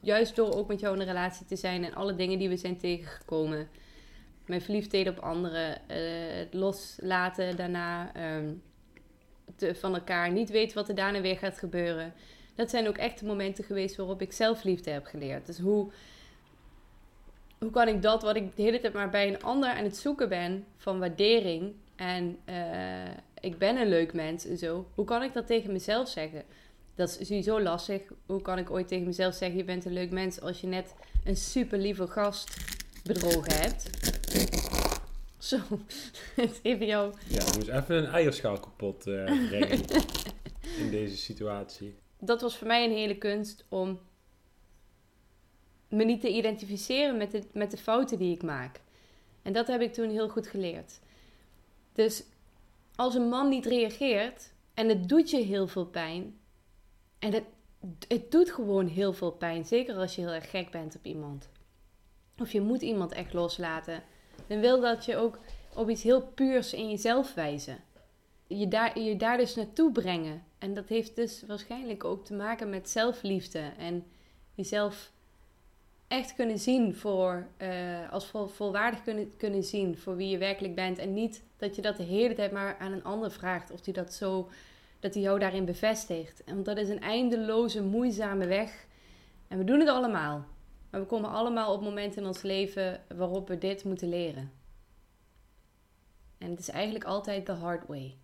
[0.00, 1.84] Juist door ook met jou in een relatie te zijn.
[1.84, 3.68] En alle dingen die we zijn tegengekomen.
[4.46, 8.52] Mijn verliefdheden op anderen, eh, het loslaten daarna, ehm,
[9.56, 12.12] te, van elkaar niet weten wat er daarna weer gaat gebeuren.
[12.54, 15.46] Dat zijn ook echt de momenten geweest waarop ik zelfliefde heb geleerd.
[15.46, 15.92] Dus hoe,
[17.58, 19.96] hoe kan ik dat, wat ik de hele tijd maar bij een ander aan het
[19.96, 25.22] zoeken ben, van waardering en eh, ik ben een leuk mens en zo, hoe kan
[25.22, 26.44] ik dat tegen mezelf zeggen?
[26.94, 28.02] Dat is sowieso lastig.
[28.26, 30.94] Hoe kan ik ooit tegen mezelf zeggen: Je bent een leuk mens als je net
[31.24, 32.56] een super lieve gast
[33.02, 33.90] bedrogen hebt?
[35.38, 35.58] Zo,
[36.62, 37.14] even jou.
[37.28, 38.98] Ja, ik moest even een eierschaal kapot
[39.48, 39.84] brengen
[40.82, 41.94] in deze situatie.
[42.18, 44.00] Dat was voor mij een hele kunst om
[45.88, 48.80] me niet te identificeren met de, met de fouten die ik maak.
[49.42, 51.00] En dat heb ik toen heel goed geleerd.
[51.92, 52.22] Dus
[52.94, 56.40] als een man niet reageert en het doet je heel veel pijn,
[57.22, 57.44] en het,
[58.08, 59.64] het doet gewoon heel veel pijn.
[59.64, 61.48] Zeker als je heel erg gek bent op iemand.
[62.42, 64.02] Of je moet iemand echt loslaten.
[64.46, 65.38] Dan wil dat je ook
[65.74, 67.78] op iets heel puurs in jezelf wijzen.
[68.46, 70.42] Je daar, je daar dus naartoe brengen.
[70.58, 73.62] En dat heeft dus waarschijnlijk ook te maken met zelfliefde.
[73.78, 74.04] En
[74.54, 75.10] jezelf
[76.08, 80.74] echt kunnen zien voor, uh, als vol, volwaardig kunnen, kunnen zien voor wie je werkelijk
[80.74, 80.98] bent.
[80.98, 83.94] En niet dat je dat de hele tijd maar aan een ander vraagt of die
[83.94, 84.48] dat zo
[85.00, 86.42] dat hij jou daarin bevestigt.
[86.46, 88.86] Want dat is een eindeloze, moeizame weg.
[89.48, 90.44] En we doen het allemaal.
[90.92, 94.52] Maar we komen allemaal op momenten in ons leven waarop we dit moeten leren.
[96.38, 98.16] En het is eigenlijk altijd the hard way.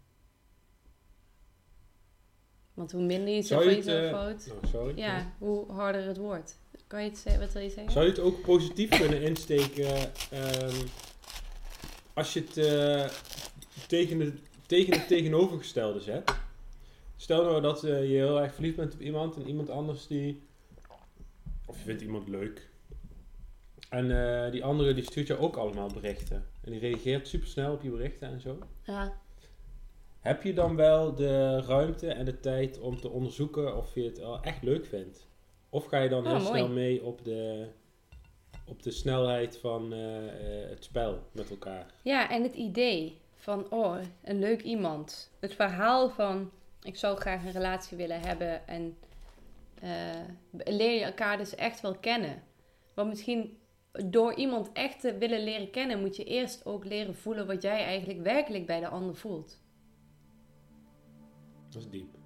[2.75, 6.59] Want hoe minder je zelf van jezelf uh, houdt, oh, ja, hoe harder het wordt.
[6.87, 7.43] Kan je het zeggen?
[7.43, 7.93] Wat wil je zeggen?
[7.93, 10.89] Zou je het ook positief kunnen insteken um,
[12.15, 13.09] als je het uh,
[13.87, 14.33] tegen, de,
[14.67, 16.35] tegen het tegenovergestelde zet?
[17.17, 20.47] Stel nou dat uh, je heel erg verliefd bent op iemand en iemand anders die.
[21.69, 22.69] Of je vindt iemand leuk.
[23.89, 26.45] En uh, die andere die stuurt je ook allemaal berichten.
[26.65, 28.59] En die reageert super snel op je berichten en zo.
[28.83, 29.13] Ja.
[30.21, 34.23] Heb je dan wel de ruimte en de tijd om te onderzoeken of je het
[34.23, 35.27] al echt leuk vindt?
[35.71, 36.59] Of ga je dan Oh, heel mooi.
[36.59, 37.69] snel mee op de,
[38.65, 41.87] op de snelheid van eh, eh, het spel met elkaar?
[42.03, 45.31] Ja, en het idee van, oh, een leuk iemand.
[45.41, 46.51] Het verhaal van,
[46.83, 48.67] ik zou graag een relatie willen hebben.
[48.67, 48.97] En
[49.81, 52.43] eh, leer je elkaar dus echt wel kennen.
[52.95, 53.59] Want misschien
[54.07, 57.85] door iemand echt te willen leren kennen, moet je eerst ook leren voelen wat jij
[57.85, 59.63] eigenlijk werkelijk bij de ander voelt.
[61.69, 62.17] Dat is diep.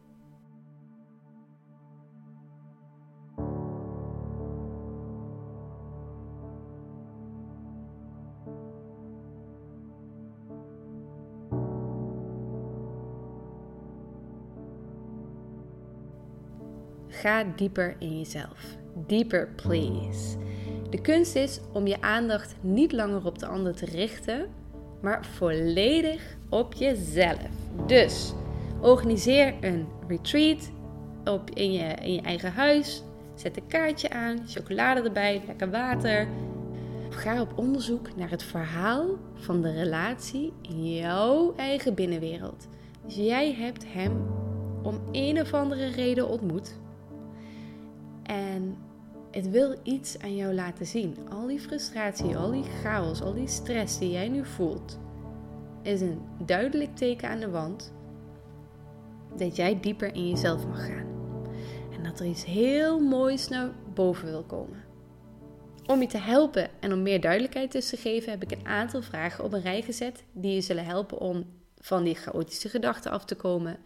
[17.23, 18.77] Ga dieper in jezelf.
[19.07, 20.37] Dieper, please.
[20.91, 24.49] De kunst is om je aandacht niet langer op de ander te richten,
[25.01, 27.49] maar volledig op jezelf.
[27.87, 28.33] Dus
[28.81, 30.71] organiseer een retreat
[31.25, 33.03] op, in, je, in je eigen huis.
[33.35, 36.29] Zet een kaartje aan, chocolade erbij, lekker water.
[37.11, 42.69] Ga op onderzoek naar het verhaal van de relatie in jouw eigen binnenwereld.
[43.05, 44.13] Dus jij hebt hem
[44.83, 46.81] om een of andere reden ontmoet.
[49.33, 51.17] Het wil iets aan jou laten zien.
[51.31, 54.99] Al die frustratie, al die chaos, al die stress die jij nu voelt,
[55.83, 57.93] is een duidelijk teken aan de wand
[59.37, 61.07] dat jij dieper in jezelf mag gaan.
[61.93, 64.85] En dat er iets heel moois naar boven wil komen.
[65.87, 69.03] Om je te helpen en om meer duidelijkheid dus te geven, heb ik een aantal
[69.03, 71.47] vragen op een rij gezet die je zullen helpen om
[71.79, 73.79] van die chaotische gedachten af te komen,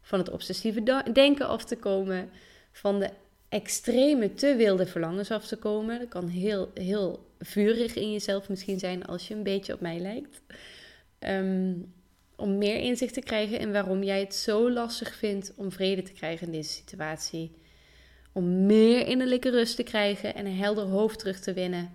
[0.00, 2.30] van het obsessieve denken af te komen,
[2.72, 3.10] van de
[3.48, 5.98] extreme te wilde verlangens af te komen.
[5.98, 9.98] Dat kan heel, heel vurig in jezelf misschien zijn als je een beetje op mij
[9.98, 10.42] lijkt.
[11.20, 11.92] Um,
[12.36, 16.12] om meer inzicht te krijgen in waarom jij het zo lastig vindt om vrede te
[16.12, 17.50] krijgen in deze situatie.
[18.32, 21.92] Om meer innerlijke rust te krijgen en een helder hoofd terug te winnen.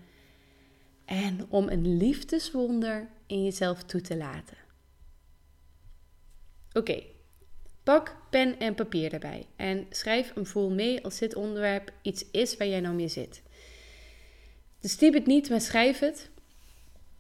[1.05, 4.57] En om een liefdeswonder in jezelf toe te laten.
[6.73, 7.12] Oké.
[7.83, 12.57] Pak pen en papier erbij en schrijf een voel mee als dit onderwerp iets is
[12.57, 13.41] waar jij nou mee zit.
[14.79, 16.29] Dus typ het niet, maar schrijf het.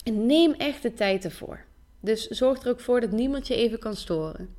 [0.03, 1.65] En neem echt de tijd ervoor.
[1.99, 4.55] Dus zorg er ook voor dat niemand je even kan storen.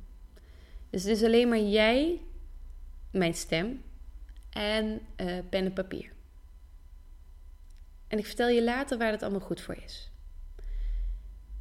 [0.89, 2.21] Dus het is alleen maar jij,
[3.11, 3.83] mijn stem
[4.49, 4.85] en
[5.21, 6.11] uh, pen en papier.
[8.07, 10.11] En ik vertel je later waar het allemaal goed voor is.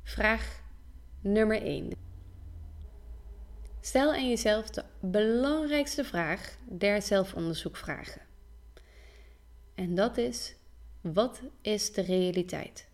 [0.03, 0.63] Vraag
[1.21, 2.04] nummer 1.
[3.85, 8.21] Stel aan jezelf de belangrijkste vraag der zelfonderzoekvragen.
[9.75, 10.55] En dat is:
[11.01, 12.89] wat is de realiteit?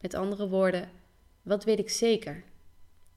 [0.00, 0.90] Met andere woorden,
[1.42, 2.44] wat weet ik zeker?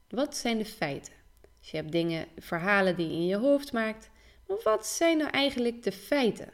[0.08, 1.12] Wat zijn de feiten?
[1.60, 4.10] Dus je hebt dingen, verhalen die je in je hoofd maakt.
[4.48, 6.52] Maar wat zijn nou eigenlijk de feiten?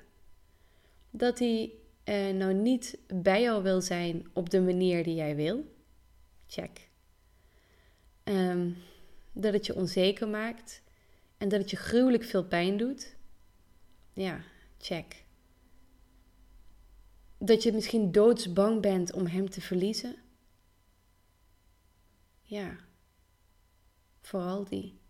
[1.10, 1.72] Dat hij
[2.04, 5.64] uh, nou niet bij jou wil zijn op de manier die jij wil?
[6.46, 6.88] Check.
[8.24, 8.70] Ehm,
[9.32, 10.82] dat het je onzeker maakt
[11.36, 13.16] en dat het je gruwelijk veel pijn doet?
[14.12, 14.44] Ja,
[14.78, 15.24] check.
[17.38, 20.16] Dat je misschien doodsbang bent om hem te verliezen?
[22.42, 22.76] Ja,
[24.20, 25.00] vooral die.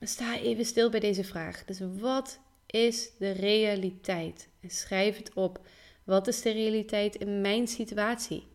[0.00, 1.64] sta even stil bij deze vraag.
[1.64, 4.48] Dus wat is de realiteit?
[4.60, 5.66] En schrijf het op.
[6.04, 8.49] Wat is de realiteit in mijn situatie?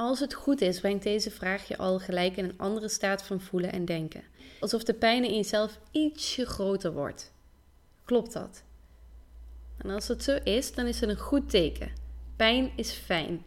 [0.00, 3.40] Als het goed is, brengt deze vraag je al gelijk in een andere staat van
[3.40, 4.22] voelen en denken.
[4.60, 7.32] Alsof de pijn in jezelf ietsje groter wordt.
[8.04, 8.62] Klopt dat?
[9.78, 11.92] En als het zo is, dan is het een goed teken.
[12.36, 13.46] Pijn is fijn.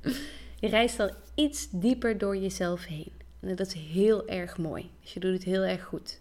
[0.60, 3.12] Je reist al iets dieper door jezelf heen.
[3.40, 4.90] En dat is heel erg mooi.
[5.00, 6.20] Dus je doet het heel erg goed.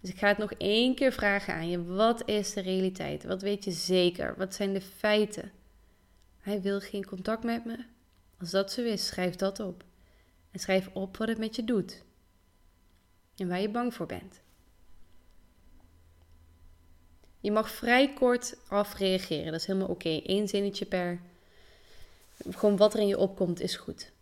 [0.00, 1.84] Dus ik ga het nog één keer vragen aan je.
[1.84, 3.24] Wat is de realiteit?
[3.24, 4.34] Wat weet je zeker?
[4.36, 5.52] Wat zijn de feiten?
[6.40, 7.92] Hij wil geen contact met me.
[8.44, 9.84] Als dat zo is, schrijf dat op.
[10.50, 12.02] En schrijf op wat het met je doet.
[13.36, 14.40] En waar je bang voor bent.
[17.40, 19.52] Je mag vrij kort afreageren.
[19.52, 20.20] Dat is helemaal oké.
[20.24, 21.20] Eén zinnetje per.
[22.50, 24.12] Gewoon wat er in je opkomt is goed.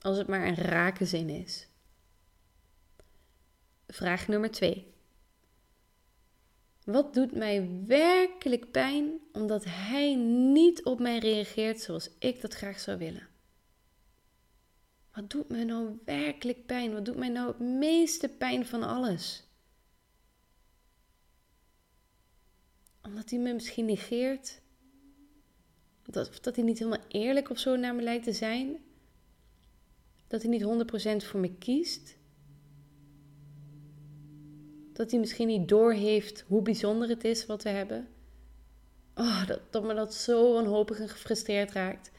[0.00, 1.66] Als het maar een rake zin is.
[3.88, 4.94] Vraag nummer 2.
[6.92, 10.14] Wat doet mij werkelijk pijn omdat hij
[10.52, 13.28] niet op mij reageert zoals ik dat graag zou willen?
[15.12, 16.92] Wat doet mij nou werkelijk pijn?
[16.92, 19.44] Wat doet mij nou het meeste pijn van alles?
[23.02, 24.60] Omdat hij me misschien negeert.
[26.02, 28.84] Dat, dat hij niet helemaal eerlijk of zo naar me lijkt te zijn.
[30.26, 30.64] Dat hij niet
[31.22, 32.18] 100% voor me kiest
[34.92, 38.08] dat hij misschien niet doorheeft hoe bijzonder het is wat we hebben.
[39.14, 42.10] Oh, dat, dat me dat zo wanhopig en gefrustreerd raakt.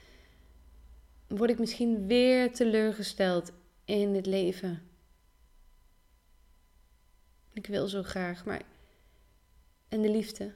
[1.28, 3.52] Word ik misschien weer teleurgesteld
[3.86, 4.82] in het leven.
[7.54, 8.62] Ik wil zo graag, maar.
[9.88, 10.54] En de liefde?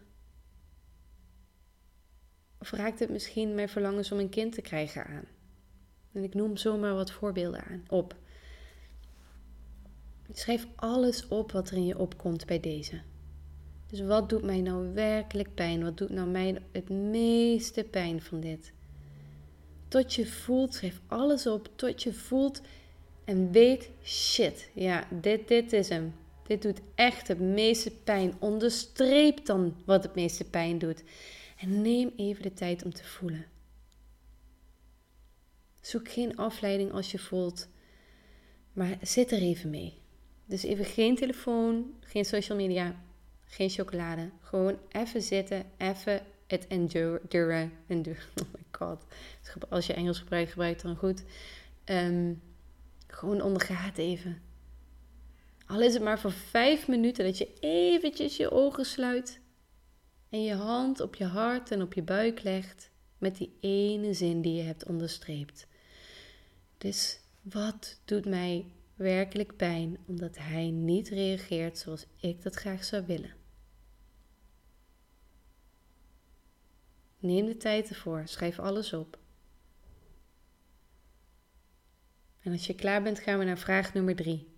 [2.58, 5.26] Of raakt het misschien mijn verlangens om een kind te krijgen aan?
[6.12, 8.16] En ik noem zomaar wat voorbeelden aan, op.
[10.34, 13.02] Schrijf alles op wat er in je opkomt bij deze.
[13.88, 15.84] Dus wat doet mij nou werkelijk pijn?
[15.84, 18.74] Wat doet nou mij het meeste pijn van dit?
[19.88, 22.62] Tot je voelt, schrijf alles op, tot je voelt
[23.26, 26.14] en weet, shit, ja, dit, dit is hem.
[26.48, 28.34] Dit doet echt het meeste pijn.
[28.40, 31.04] Onderstreep dan wat het meeste pijn doet.
[31.58, 33.46] En neem even de tijd om te voelen.
[35.82, 37.68] Zoek geen afleiding als je voelt,
[38.74, 39.94] maar zit er even mee.
[40.46, 42.96] Dus even geen telefoon, geen social media,
[43.46, 44.30] geen chocolade.
[44.42, 47.72] Gewoon even zitten, even het enduren.
[48.42, 49.06] Oh my god.
[49.70, 51.24] Als je Engels gebruikt, gebruik dan goed.
[51.86, 52.42] Um,
[53.08, 54.42] gewoon ondergaat even.
[55.68, 59.40] Al is het maar voor vijf minuten dat je eventjes je ogen sluit.
[60.30, 62.90] En je hand op je hart en op je buik legt.
[63.18, 65.68] Met die ene zin die je hebt onderstreept.
[66.78, 73.06] Dus wat doet mij werkelijk pijn omdat hij niet reageert zoals ik dat graag zou
[73.06, 73.34] willen.
[77.20, 79.18] Neem de tijd ervoor, schrijf alles op.
[82.40, 84.54] En als je klaar bent, gaan we naar vraag nummer drie.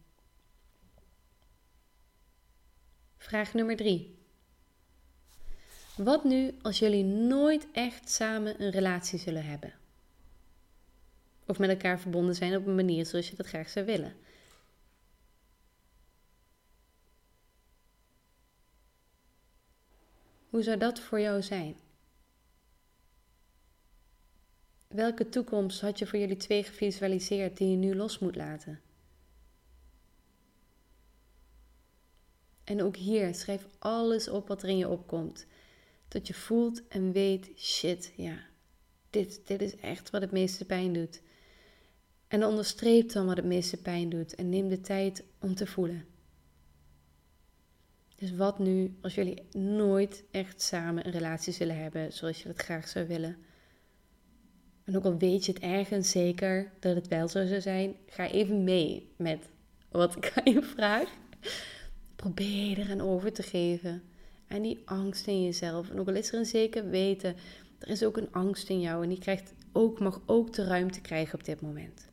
[3.17, 4.17] Vraag nummer drie.
[5.95, 9.73] Wat nu als jullie nooit echt samen een relatie zullen hebben?
[11.45, 14.15] Of met elkaar verbonden zijn op een manier zoals je dat graag zou willen?
[20.58, 21.76] Hoe zou dat voor jou zijn?
[24.88, 28.82] Welke toekomst had je voor jullie twee gevisualiseerd die je nu los moet laten?
[32.63, 35.46] En ook hier, schrijf alles op wat er in je opkomt.
[36.08, 38.38] Dat je voelt en weet, shit, ja,
[39.10, 41.21] dit, dit is echt wat het meeste pijn doet.
[42.27, 46.17] En onderstreep dan wat het meeste pijn doet en neem de tijd om te voelen.
[48.18, 52.58] Dus wat nu als jullie nooit echt samen een relatie zullen hebben zoals je dat
[52.58, 53.38] graag zou willen?
[54.84, 58.30] En ook al weet je het ergens zeker dat het wel zo zou zijn, ga
[58.30, 59.50] even mee met
[59.92, 61.10] wat ik aan je vraag.
[62.15, 64.04] Probeer er aan over te geven.
[64.48, 65.90] En die angst in jezelf.
[65.90, 67.36] En ook al is er een zeker weten
[67.80, 71.02] Er is ook een angst in jou en die krijgt ook, mag ook de ruimte
[71.02, 72.10] krijgen op dit moment.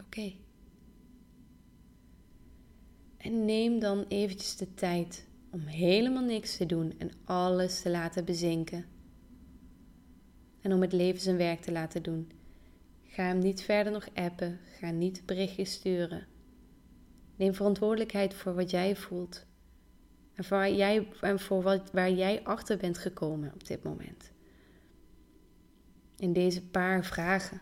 [0.00, 0.32] Oké.
[3.20, 8.24] En neem dan eventjes de tijd om helemaal niks te doen en alles te laten
[8.24, 8.84] bezinken.
[10.60, 12.30] En om het leven zijn werk te laten doen.
[13.02, 16.26] Ga hem niet verder nog appen, ga niet berichtjes sturen.
[17.36, 19.46] Neem verantwoordelijkheid voor wat jij voelt.
[20.34, 24.32] En voor, waar jij, en voor wat, waar jij achter bent gekomen op dit moment.
[26.16, 27.60] In deze paar vragen.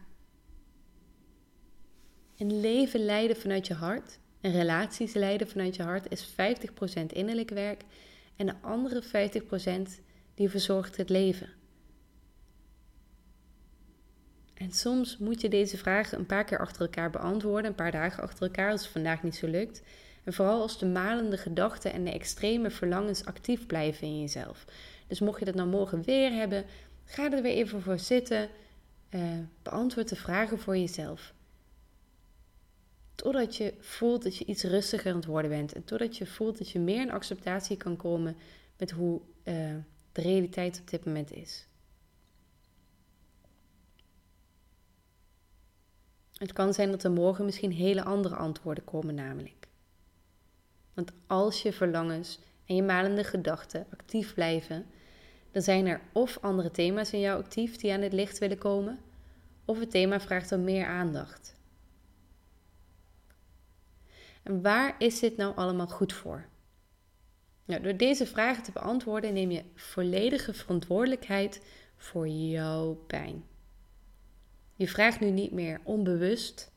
[2.37, 6.34] Een leven leiden vanuit je hart, en relaties leiden vanuit je hart, is 50%
[7.07, 7.82] innerlijk werk.
[8.36, 10.03] En de andere 50%
[10.34, 11.49] die verzorgt het leven.
[14.55, 18.22] En soms moet je deze vragen een paar keer achter elkaar beantwoorden, een paar dagen
[18.22, 19.82] achter elkaar als het vandaag niet zo lukt.
[20.24, 24.64] En vooral als de malende gedachten en de extreme verlangens actief blijven in jezelf.
[25.07, 26.64] Dus mocht je dat nou morgen weer hebben,
[27.05, 28.49] ga er weer even voor zitten.
[29.11, 29.22] Uh,
[29.62, 31.32] beantwoord de vragen voor jezelf.
[33.19, 35.73] Totdat je voelt dat je iets rustiger aan het worden bent.
[35.73, 38.37] En totdat je voelt dat je meer in acceptatie kan komen
[38.77, 39.55] met hoe uh,
[40.12, 41.66] de realiteit op dit moment is.
[46.33, 49.69] Het kan zijn dat er morgen misschien hele andere antwoorden komen, namelijk.
[50.95, 54.87] Want als je verlangens en je malende gedachten actief blijven,
[55.51, 58.99] dan zijn er of andere thema's in jou actief die aan het licht willen komen,
[59.64, 61.57] of het thema vraagt om meer aandacht.
[64.49, 66.49] Waar is dit nou allemaal goed voor?
[67.65, 71.63] Nou, door deze vragen te beantwoorden neem je volledige verantwoordelijkheid
[71.97, 73.45] voor jouw pijn.
[74.75, 76.73] Je vraagt nu niet meer onbewust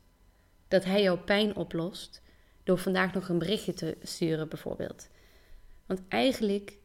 [0.68, 2.22] dat hij jouw pijn oplost
[2.64, 5.08] door vandaag nog een berichtje te sturen, bijvoorbeeld.
[5.86, 6.76] Want eigenlijk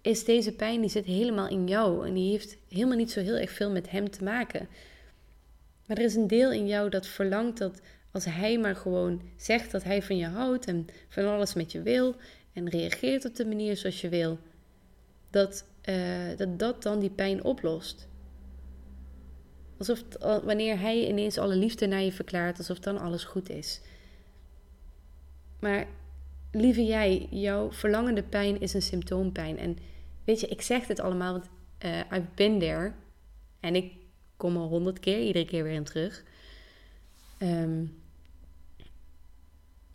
[0.00, 3.36] is deze pijn, die zit helemaal in jou en die heeft helemaal niet zo heel
[3.36, 4.68] erg veel met hem te maken.
[5.86, 7.80] Maar er is een deel in jou dat verlangt dat
[8.12, 11.82] als hij maar gewoon zegt dat hij van je houdt en van alles met je
[11.82, 12.14] wil
[12.52, 14.38] en reageert op de manier zoals je wil,
[15.30, 18.08] dat uh, dat, dat dan die pijn oplost.
[19.78, 23.80] Alsof wanneer hij ineens alle liefde naar je verklaart, alsof dan alles goed is.
[25.58, 25.86] Maar
[26.52, 29.58] lieve jij, jouw verlangende pijn is een symptoompijn.
[29.58, 29.78] En
[30.24, 31.48] weet je, ik zeg dit allemaal, want
[31.84, 32.92] uh, I've been there.
[33.60, 33.92] En ik
[34.36, 36.24] kom al honderd keer, iedere keer weer in terug.
[37.42, 37.99] Um,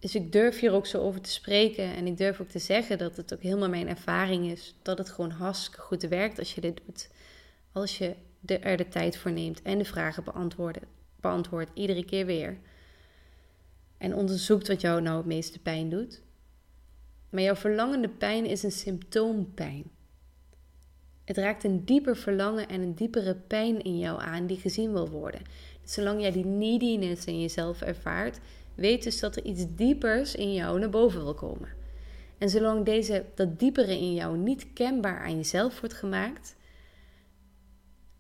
[0.06, 1.96] dus ik durf hier ook zo over te spreken.
[1.96, 4.76] En ik durf ook te zeggen dat het ook helemaal mijn ervaring is.
[4.82, 7.10] Dat het gewoon hartstikke goed werkt als je dit doet.
[7.72, 10.80] Als je er de tijd voor neemt en de vragen beantwoordt,
[11.22, 12.58] beantwoordt iedere keer weer.
[13.98, 16.22] En onderzoekt wat jou nou het meeste pijn doet.
[17.30, 19.84] Maar jouw verlangende pijn is een symptoompijn.
[21.24, 25.10] Het raakt een dieper verlangen en een diepere pijn in jou aan die gezien wil
[25.10, 25.42] worden.
[25.82, 28.40] Dus zolang jij die neediness in jezelf ervaart,
[28.76, 31.70] weet dus dat er iets diepers in jou naar boven wil komen.
[32.38, 36.56] En zolang deze, dat diepere in jou niet kenbaar aan jezelf wordt gemaakt,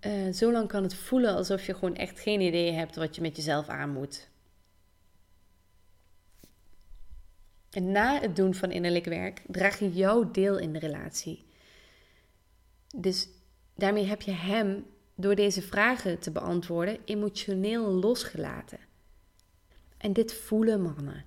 [0.01, 3.35] uh, zolang kan het voelen alsof je gewoon echt geen idee hebt wat je met
[3.35, 4.29] jezelf aan moet.
[7.69, 11.45] En na het doen van innerlijk werk draag je jouw deel in de relatie.
[12.95, 13.27] Dus
[13.75, 14.85] daarmee heb je hem
[15.15, 18.79] door deze vragen te beantwoorden emotioneel losgelaten.
[20.05, 21.25] En dit voelen mannen.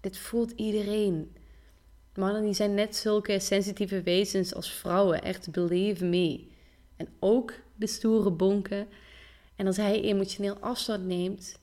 [0.00, 1.36] Dit voelt iedereen.
[2.14, 6.46] Mannen die zijn net zulke sensitieve wezens als vrouwen, echt believe me.
[6.96, 8.88] En ook de stoere bonken.
[9.56, 11.58] En als hij emotioneel afstand neemt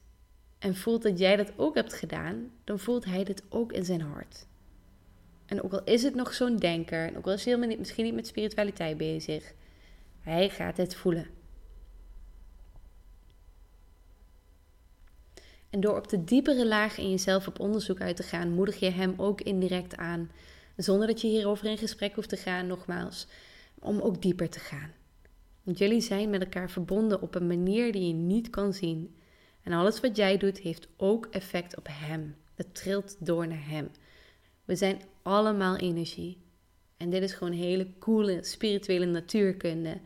[0.60, 4.02] en voelt dat jij dat ook hebt gedaan, dan voelt hij dit ook in zijn
[4.02, 4.46] hart.
[5.46, 8.16] En ook al is het nog zo'n denker, en ook al is hij misschien niet
[8.16, 9.54] met spiritualiteit bezig,
[10.20, 11.28] hij gaat het voelen.
[15.74, 18.90] En door op de diepere laag in jezelf op onderzoek uit te gaan, moedig je
[18.90, 20.32] hem ook indirect aan.
[20.76, 23.28] Zonder dat je hierover in gesprek hoeft te gaan, nogmaals,
[23.80, 24.92] om ook dieper te gaan.
[25.64, 29.16] Want jullie zijn met elkaar verbonden op een manier die je niet kan zien.
[29.64, 32.36] En alles wat jij doet heeft ook effect op hem.
[32.56, 33.90] Het trilt door naar hem.
[34.66, 36.38] We zijn allemaal energie.
[36.98, 39.98] En dit is gewoon hele coole spirituele natuurkunde.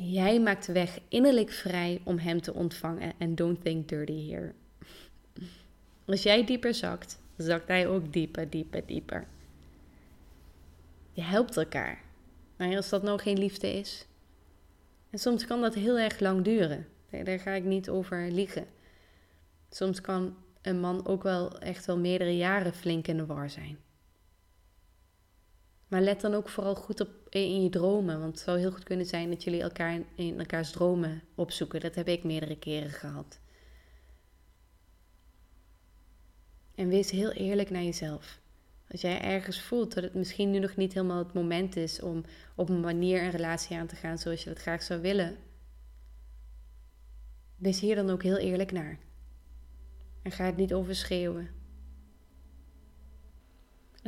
[0.00, 3.12] Jij maakt de weg innerlijk vrij om hem te ontvangen.
[3.18, 4.52] En don't think dirty here.
[6.06, 9.26] Als jij dieper zakt, zakt hij ook dieper, dieper, dieper.
[11.12, 12.02] Je helpt elkaar.
[12.56, 14.06] Maar als dat nou geen liefde is.
[15.10, 16.86] En soms kan dat heel erg lang duren.
[17.24, 18.66] Daar ga ik niet over liegen.
[19.70, 23.78] Soms kan een man ook wel echt wel meerdere jaren flink in de war zijn.
[25.88, 28.20] Maar let dan ook vooral goed op in je dromen.
[28.20, 31.80] Want het zou heel goed kunnen zijn dat jullie elkaar in elkaars dromen opzoeken.
[31.80, 33.40] Dat heb ik meerdere keren gehad.
[36.74, 38.40] En wees heel eerlijk naar jezelf.
[38.90, 42.24] Als jij ergens voelt dat het misschien nu nog niet helemaal het moment is om
[42.54, 45.36] op een manier een relatie aan te gaan zoals je dat graag zou willen,
[47.56, 48.98] wees hier dan ook heel eerlijk naar.
[50.22, 51.57] En ga het niet overschreeuwen.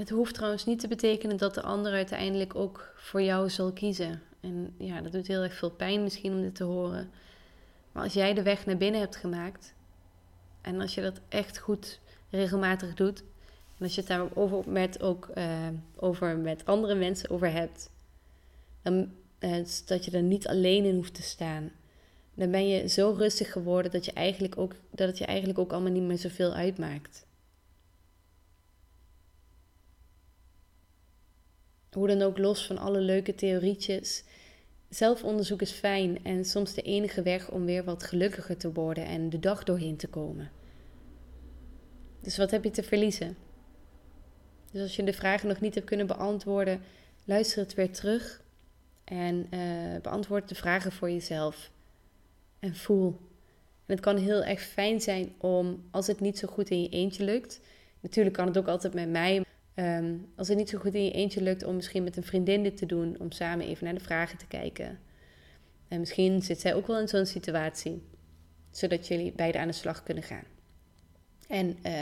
[0.01, 4.23] Het hoeft trouwens niet te betekenen dat de ander uiteindelijk ook voor jou zal kiezen.
[4.41, 7.11] En ja, dat doet heel erg veel pijn misschien om dit te horen.
[7.93, 9.75] Maar als jij de weg naar binnen hebt gemaakt,
[10.61, 13.23] en als je dat echt goed regelmatig doet,
[13.79, 17.91] en als je het daarover met, ook, uh, over met andere mensen over hebt,
[18.83, 21.71] dan, uh, dat je er niet alleen in hoeft te staan.
[22.35, 25.73] Dan ben je zo rustig geworden dat, je eigenlijk ook, dat het je eigenlijk ook
[25.73, 27.29] allemaal niet meer zoveel uitmaakt.
[31.93, 34.25] Hoe dan ook los van alle leuke theorietjes.
[34.89, 39.31] Zelfonderzoek is fijn en soms de enige weg om weer wat gelukkiger te worden en
[39.31, 40.51] de dag doorheen te komen.
[42.21, 43.37] Dus wat heb je te verliezen?
[44.73, 46.81] Dus als je de vragen nog niet hebt kunnen beantwoorden,
[47.25, 48.43] luister het weer terug
[49.05, 51.71] en uh, beantwoord de vragen voor jezelf.
[52.59, 53.09] En voel.
[53.87, 56.89] En het kan heel erg fijn zijn om, als het niet zo goed in je
[56.89, 57.61] eentje lukt.
[58.01, 59.45] Natuurlijk kan het ook altijd met mij.
[59.75, 62.63] Ehm, als het niet zo goed in je eentje lukt om misschien met een vriendin
[62.63, 64.99] dit te doen, om samen even naar de vragen te kijken.
[65.89, 68.03] En misschien zit zij ook wel in zo'n situatie,
[68.71, 70.45] zodat jullie beiden aan de slag kunnen gaan.
[71.49, 71.93] En uh,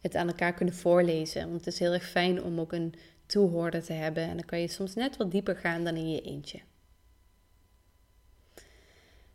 [0.00, 1.42] het aan elkaar kunnen voorlezen.
[1.42, 2.94] Want het is heel erg fijn om ook een
[3.26, 4.22] toehoorder te hebben.
[4.22, 6.60] En dan kan je soms net wat dieper gaan dan in je eentje.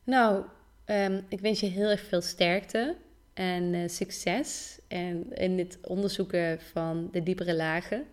[0.03, 0.45] Nou,
[0.85, 2.95] um, ik wens je heel erg veel sterkte
[3.33, 8.05] en uh, succes en in het onderzoeken van de diepere lagen.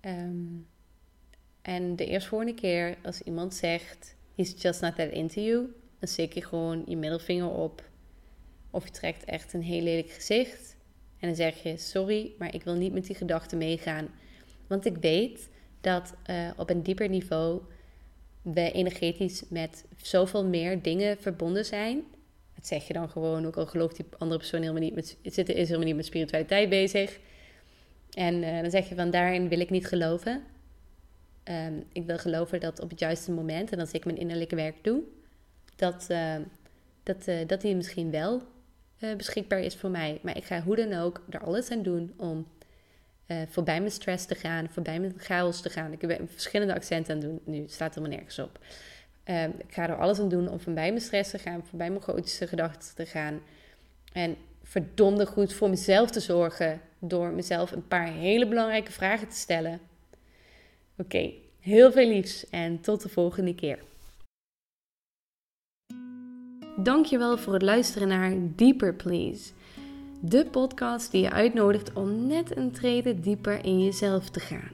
[0.00, 0.66] Um,
[1.62, 5.58] en de eerstvolgende keer als iemand zegt, he's just not that into you,
[5.98, 7.88] dan steek je gewoon je middelvinger op.
[8.70, 10.76] Of je trekt echt een heel lelijk gezicht.
[11.18, 14.08] En dan zeg je, sorry, maar ik wil niet met die gedachten meegaan.
[14.66, 15.48] Want ik weet
[15.80, 17.62] dat uh, op een dieper niveau
[18.42, 22.04] we energetisch met zoveel meer dingen verbonden zijn
[22.58, 25.48] dat zeg je dan gewoon, ook al gelooft die andere persoon helemaal niet met, zit,
[25.48, 27.18] is helemaal niet met spiritualiteit bezig.
[28.12, 30.42] En uh, dan zeg je van daarin wil ik niet geloven.
[31.44, 34.84] Um, ik wil geloven dat op het juiste moment, en als ik mijn innerlijke werk
[34.84, 35.02] doe,
[35.76, 36.34] dat, uh,
[37.02, 38.42] dat, uh, dat die misschien wel
[39.16, 40.18] beschikbaar is voor mij.
[40.22, 42.46] Maar ik ga hoe dan ook er alles aan doen om
[43.48, 45.92] voorbij mijn stress te gaan, voorbij mijn chaos te gaan.
[45.92, 48.58] Ik heb verschillende accenten aan doen, nu staat er maar nergens op.
[49.30, 52.02] Um, ik ga er alles aan doen om voorbij mijn stress te gaan, voorbij mijn
[52.02, 53.40] grootste gedachten te gaan.
[54.12, 59.36] En verdomde goed voor mezelf te zorgen door mezelf een paar hele belangrijke vragen te
[59.36, 59.80] stellen.
[60.96, 63.78] Oké, heel veel liefs en tot de volgende keer.
[66.76, 69.52] Dankjewel voor het luisteren naar Deeper Please.
[70.20, 74.72] De podcast die je uitnodigt om net een trede dieper in jezelf te gaan.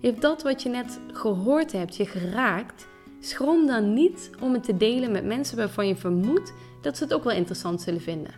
[0.00, 2.92] Heeft dat wat je net gehoord hebt je geraakt?
[3.24, 6.52] Schroom dan niet om het te delen met mensen waarvan je vermoedt
[6.82, 8.34] dat ze het ook wel interessant zullen vinden.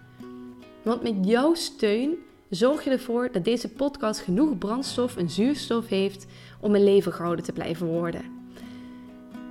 [0.83, 2.15] Want met jouw steun
[2.51, 6.27] zorg je ervoor dat deze podcast genoeg brandstof en zuurstof heeft
[6.61, 8.23] om een leven gehouden te blijven worden.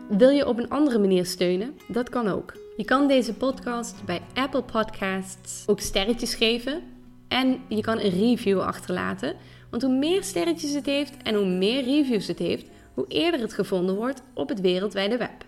[0.09, 1.77] Wil je op een andere manier steunen?
[1.88, 2.53] Dat kan ook.
[2.77, 6.81] Je kan deze podcast bij Apple Podcasts ook sterretjes geven
[7.27, 9.36] en je kan een review achterlaten.
[9.69, 12.65] Want hoe meer sterretjes het heeft en hoe meer reviews het heeft,
[12.95, 15.45] hoe eerder het gevonden wordt op het wereldwijde web.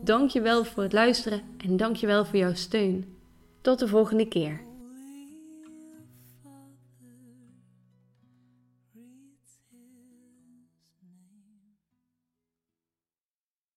[0.00, 3.16] Dankjewel voor het luisteren en dankjewel voor jouw steun.
[3.60, 4.60] Tot de volgende keer.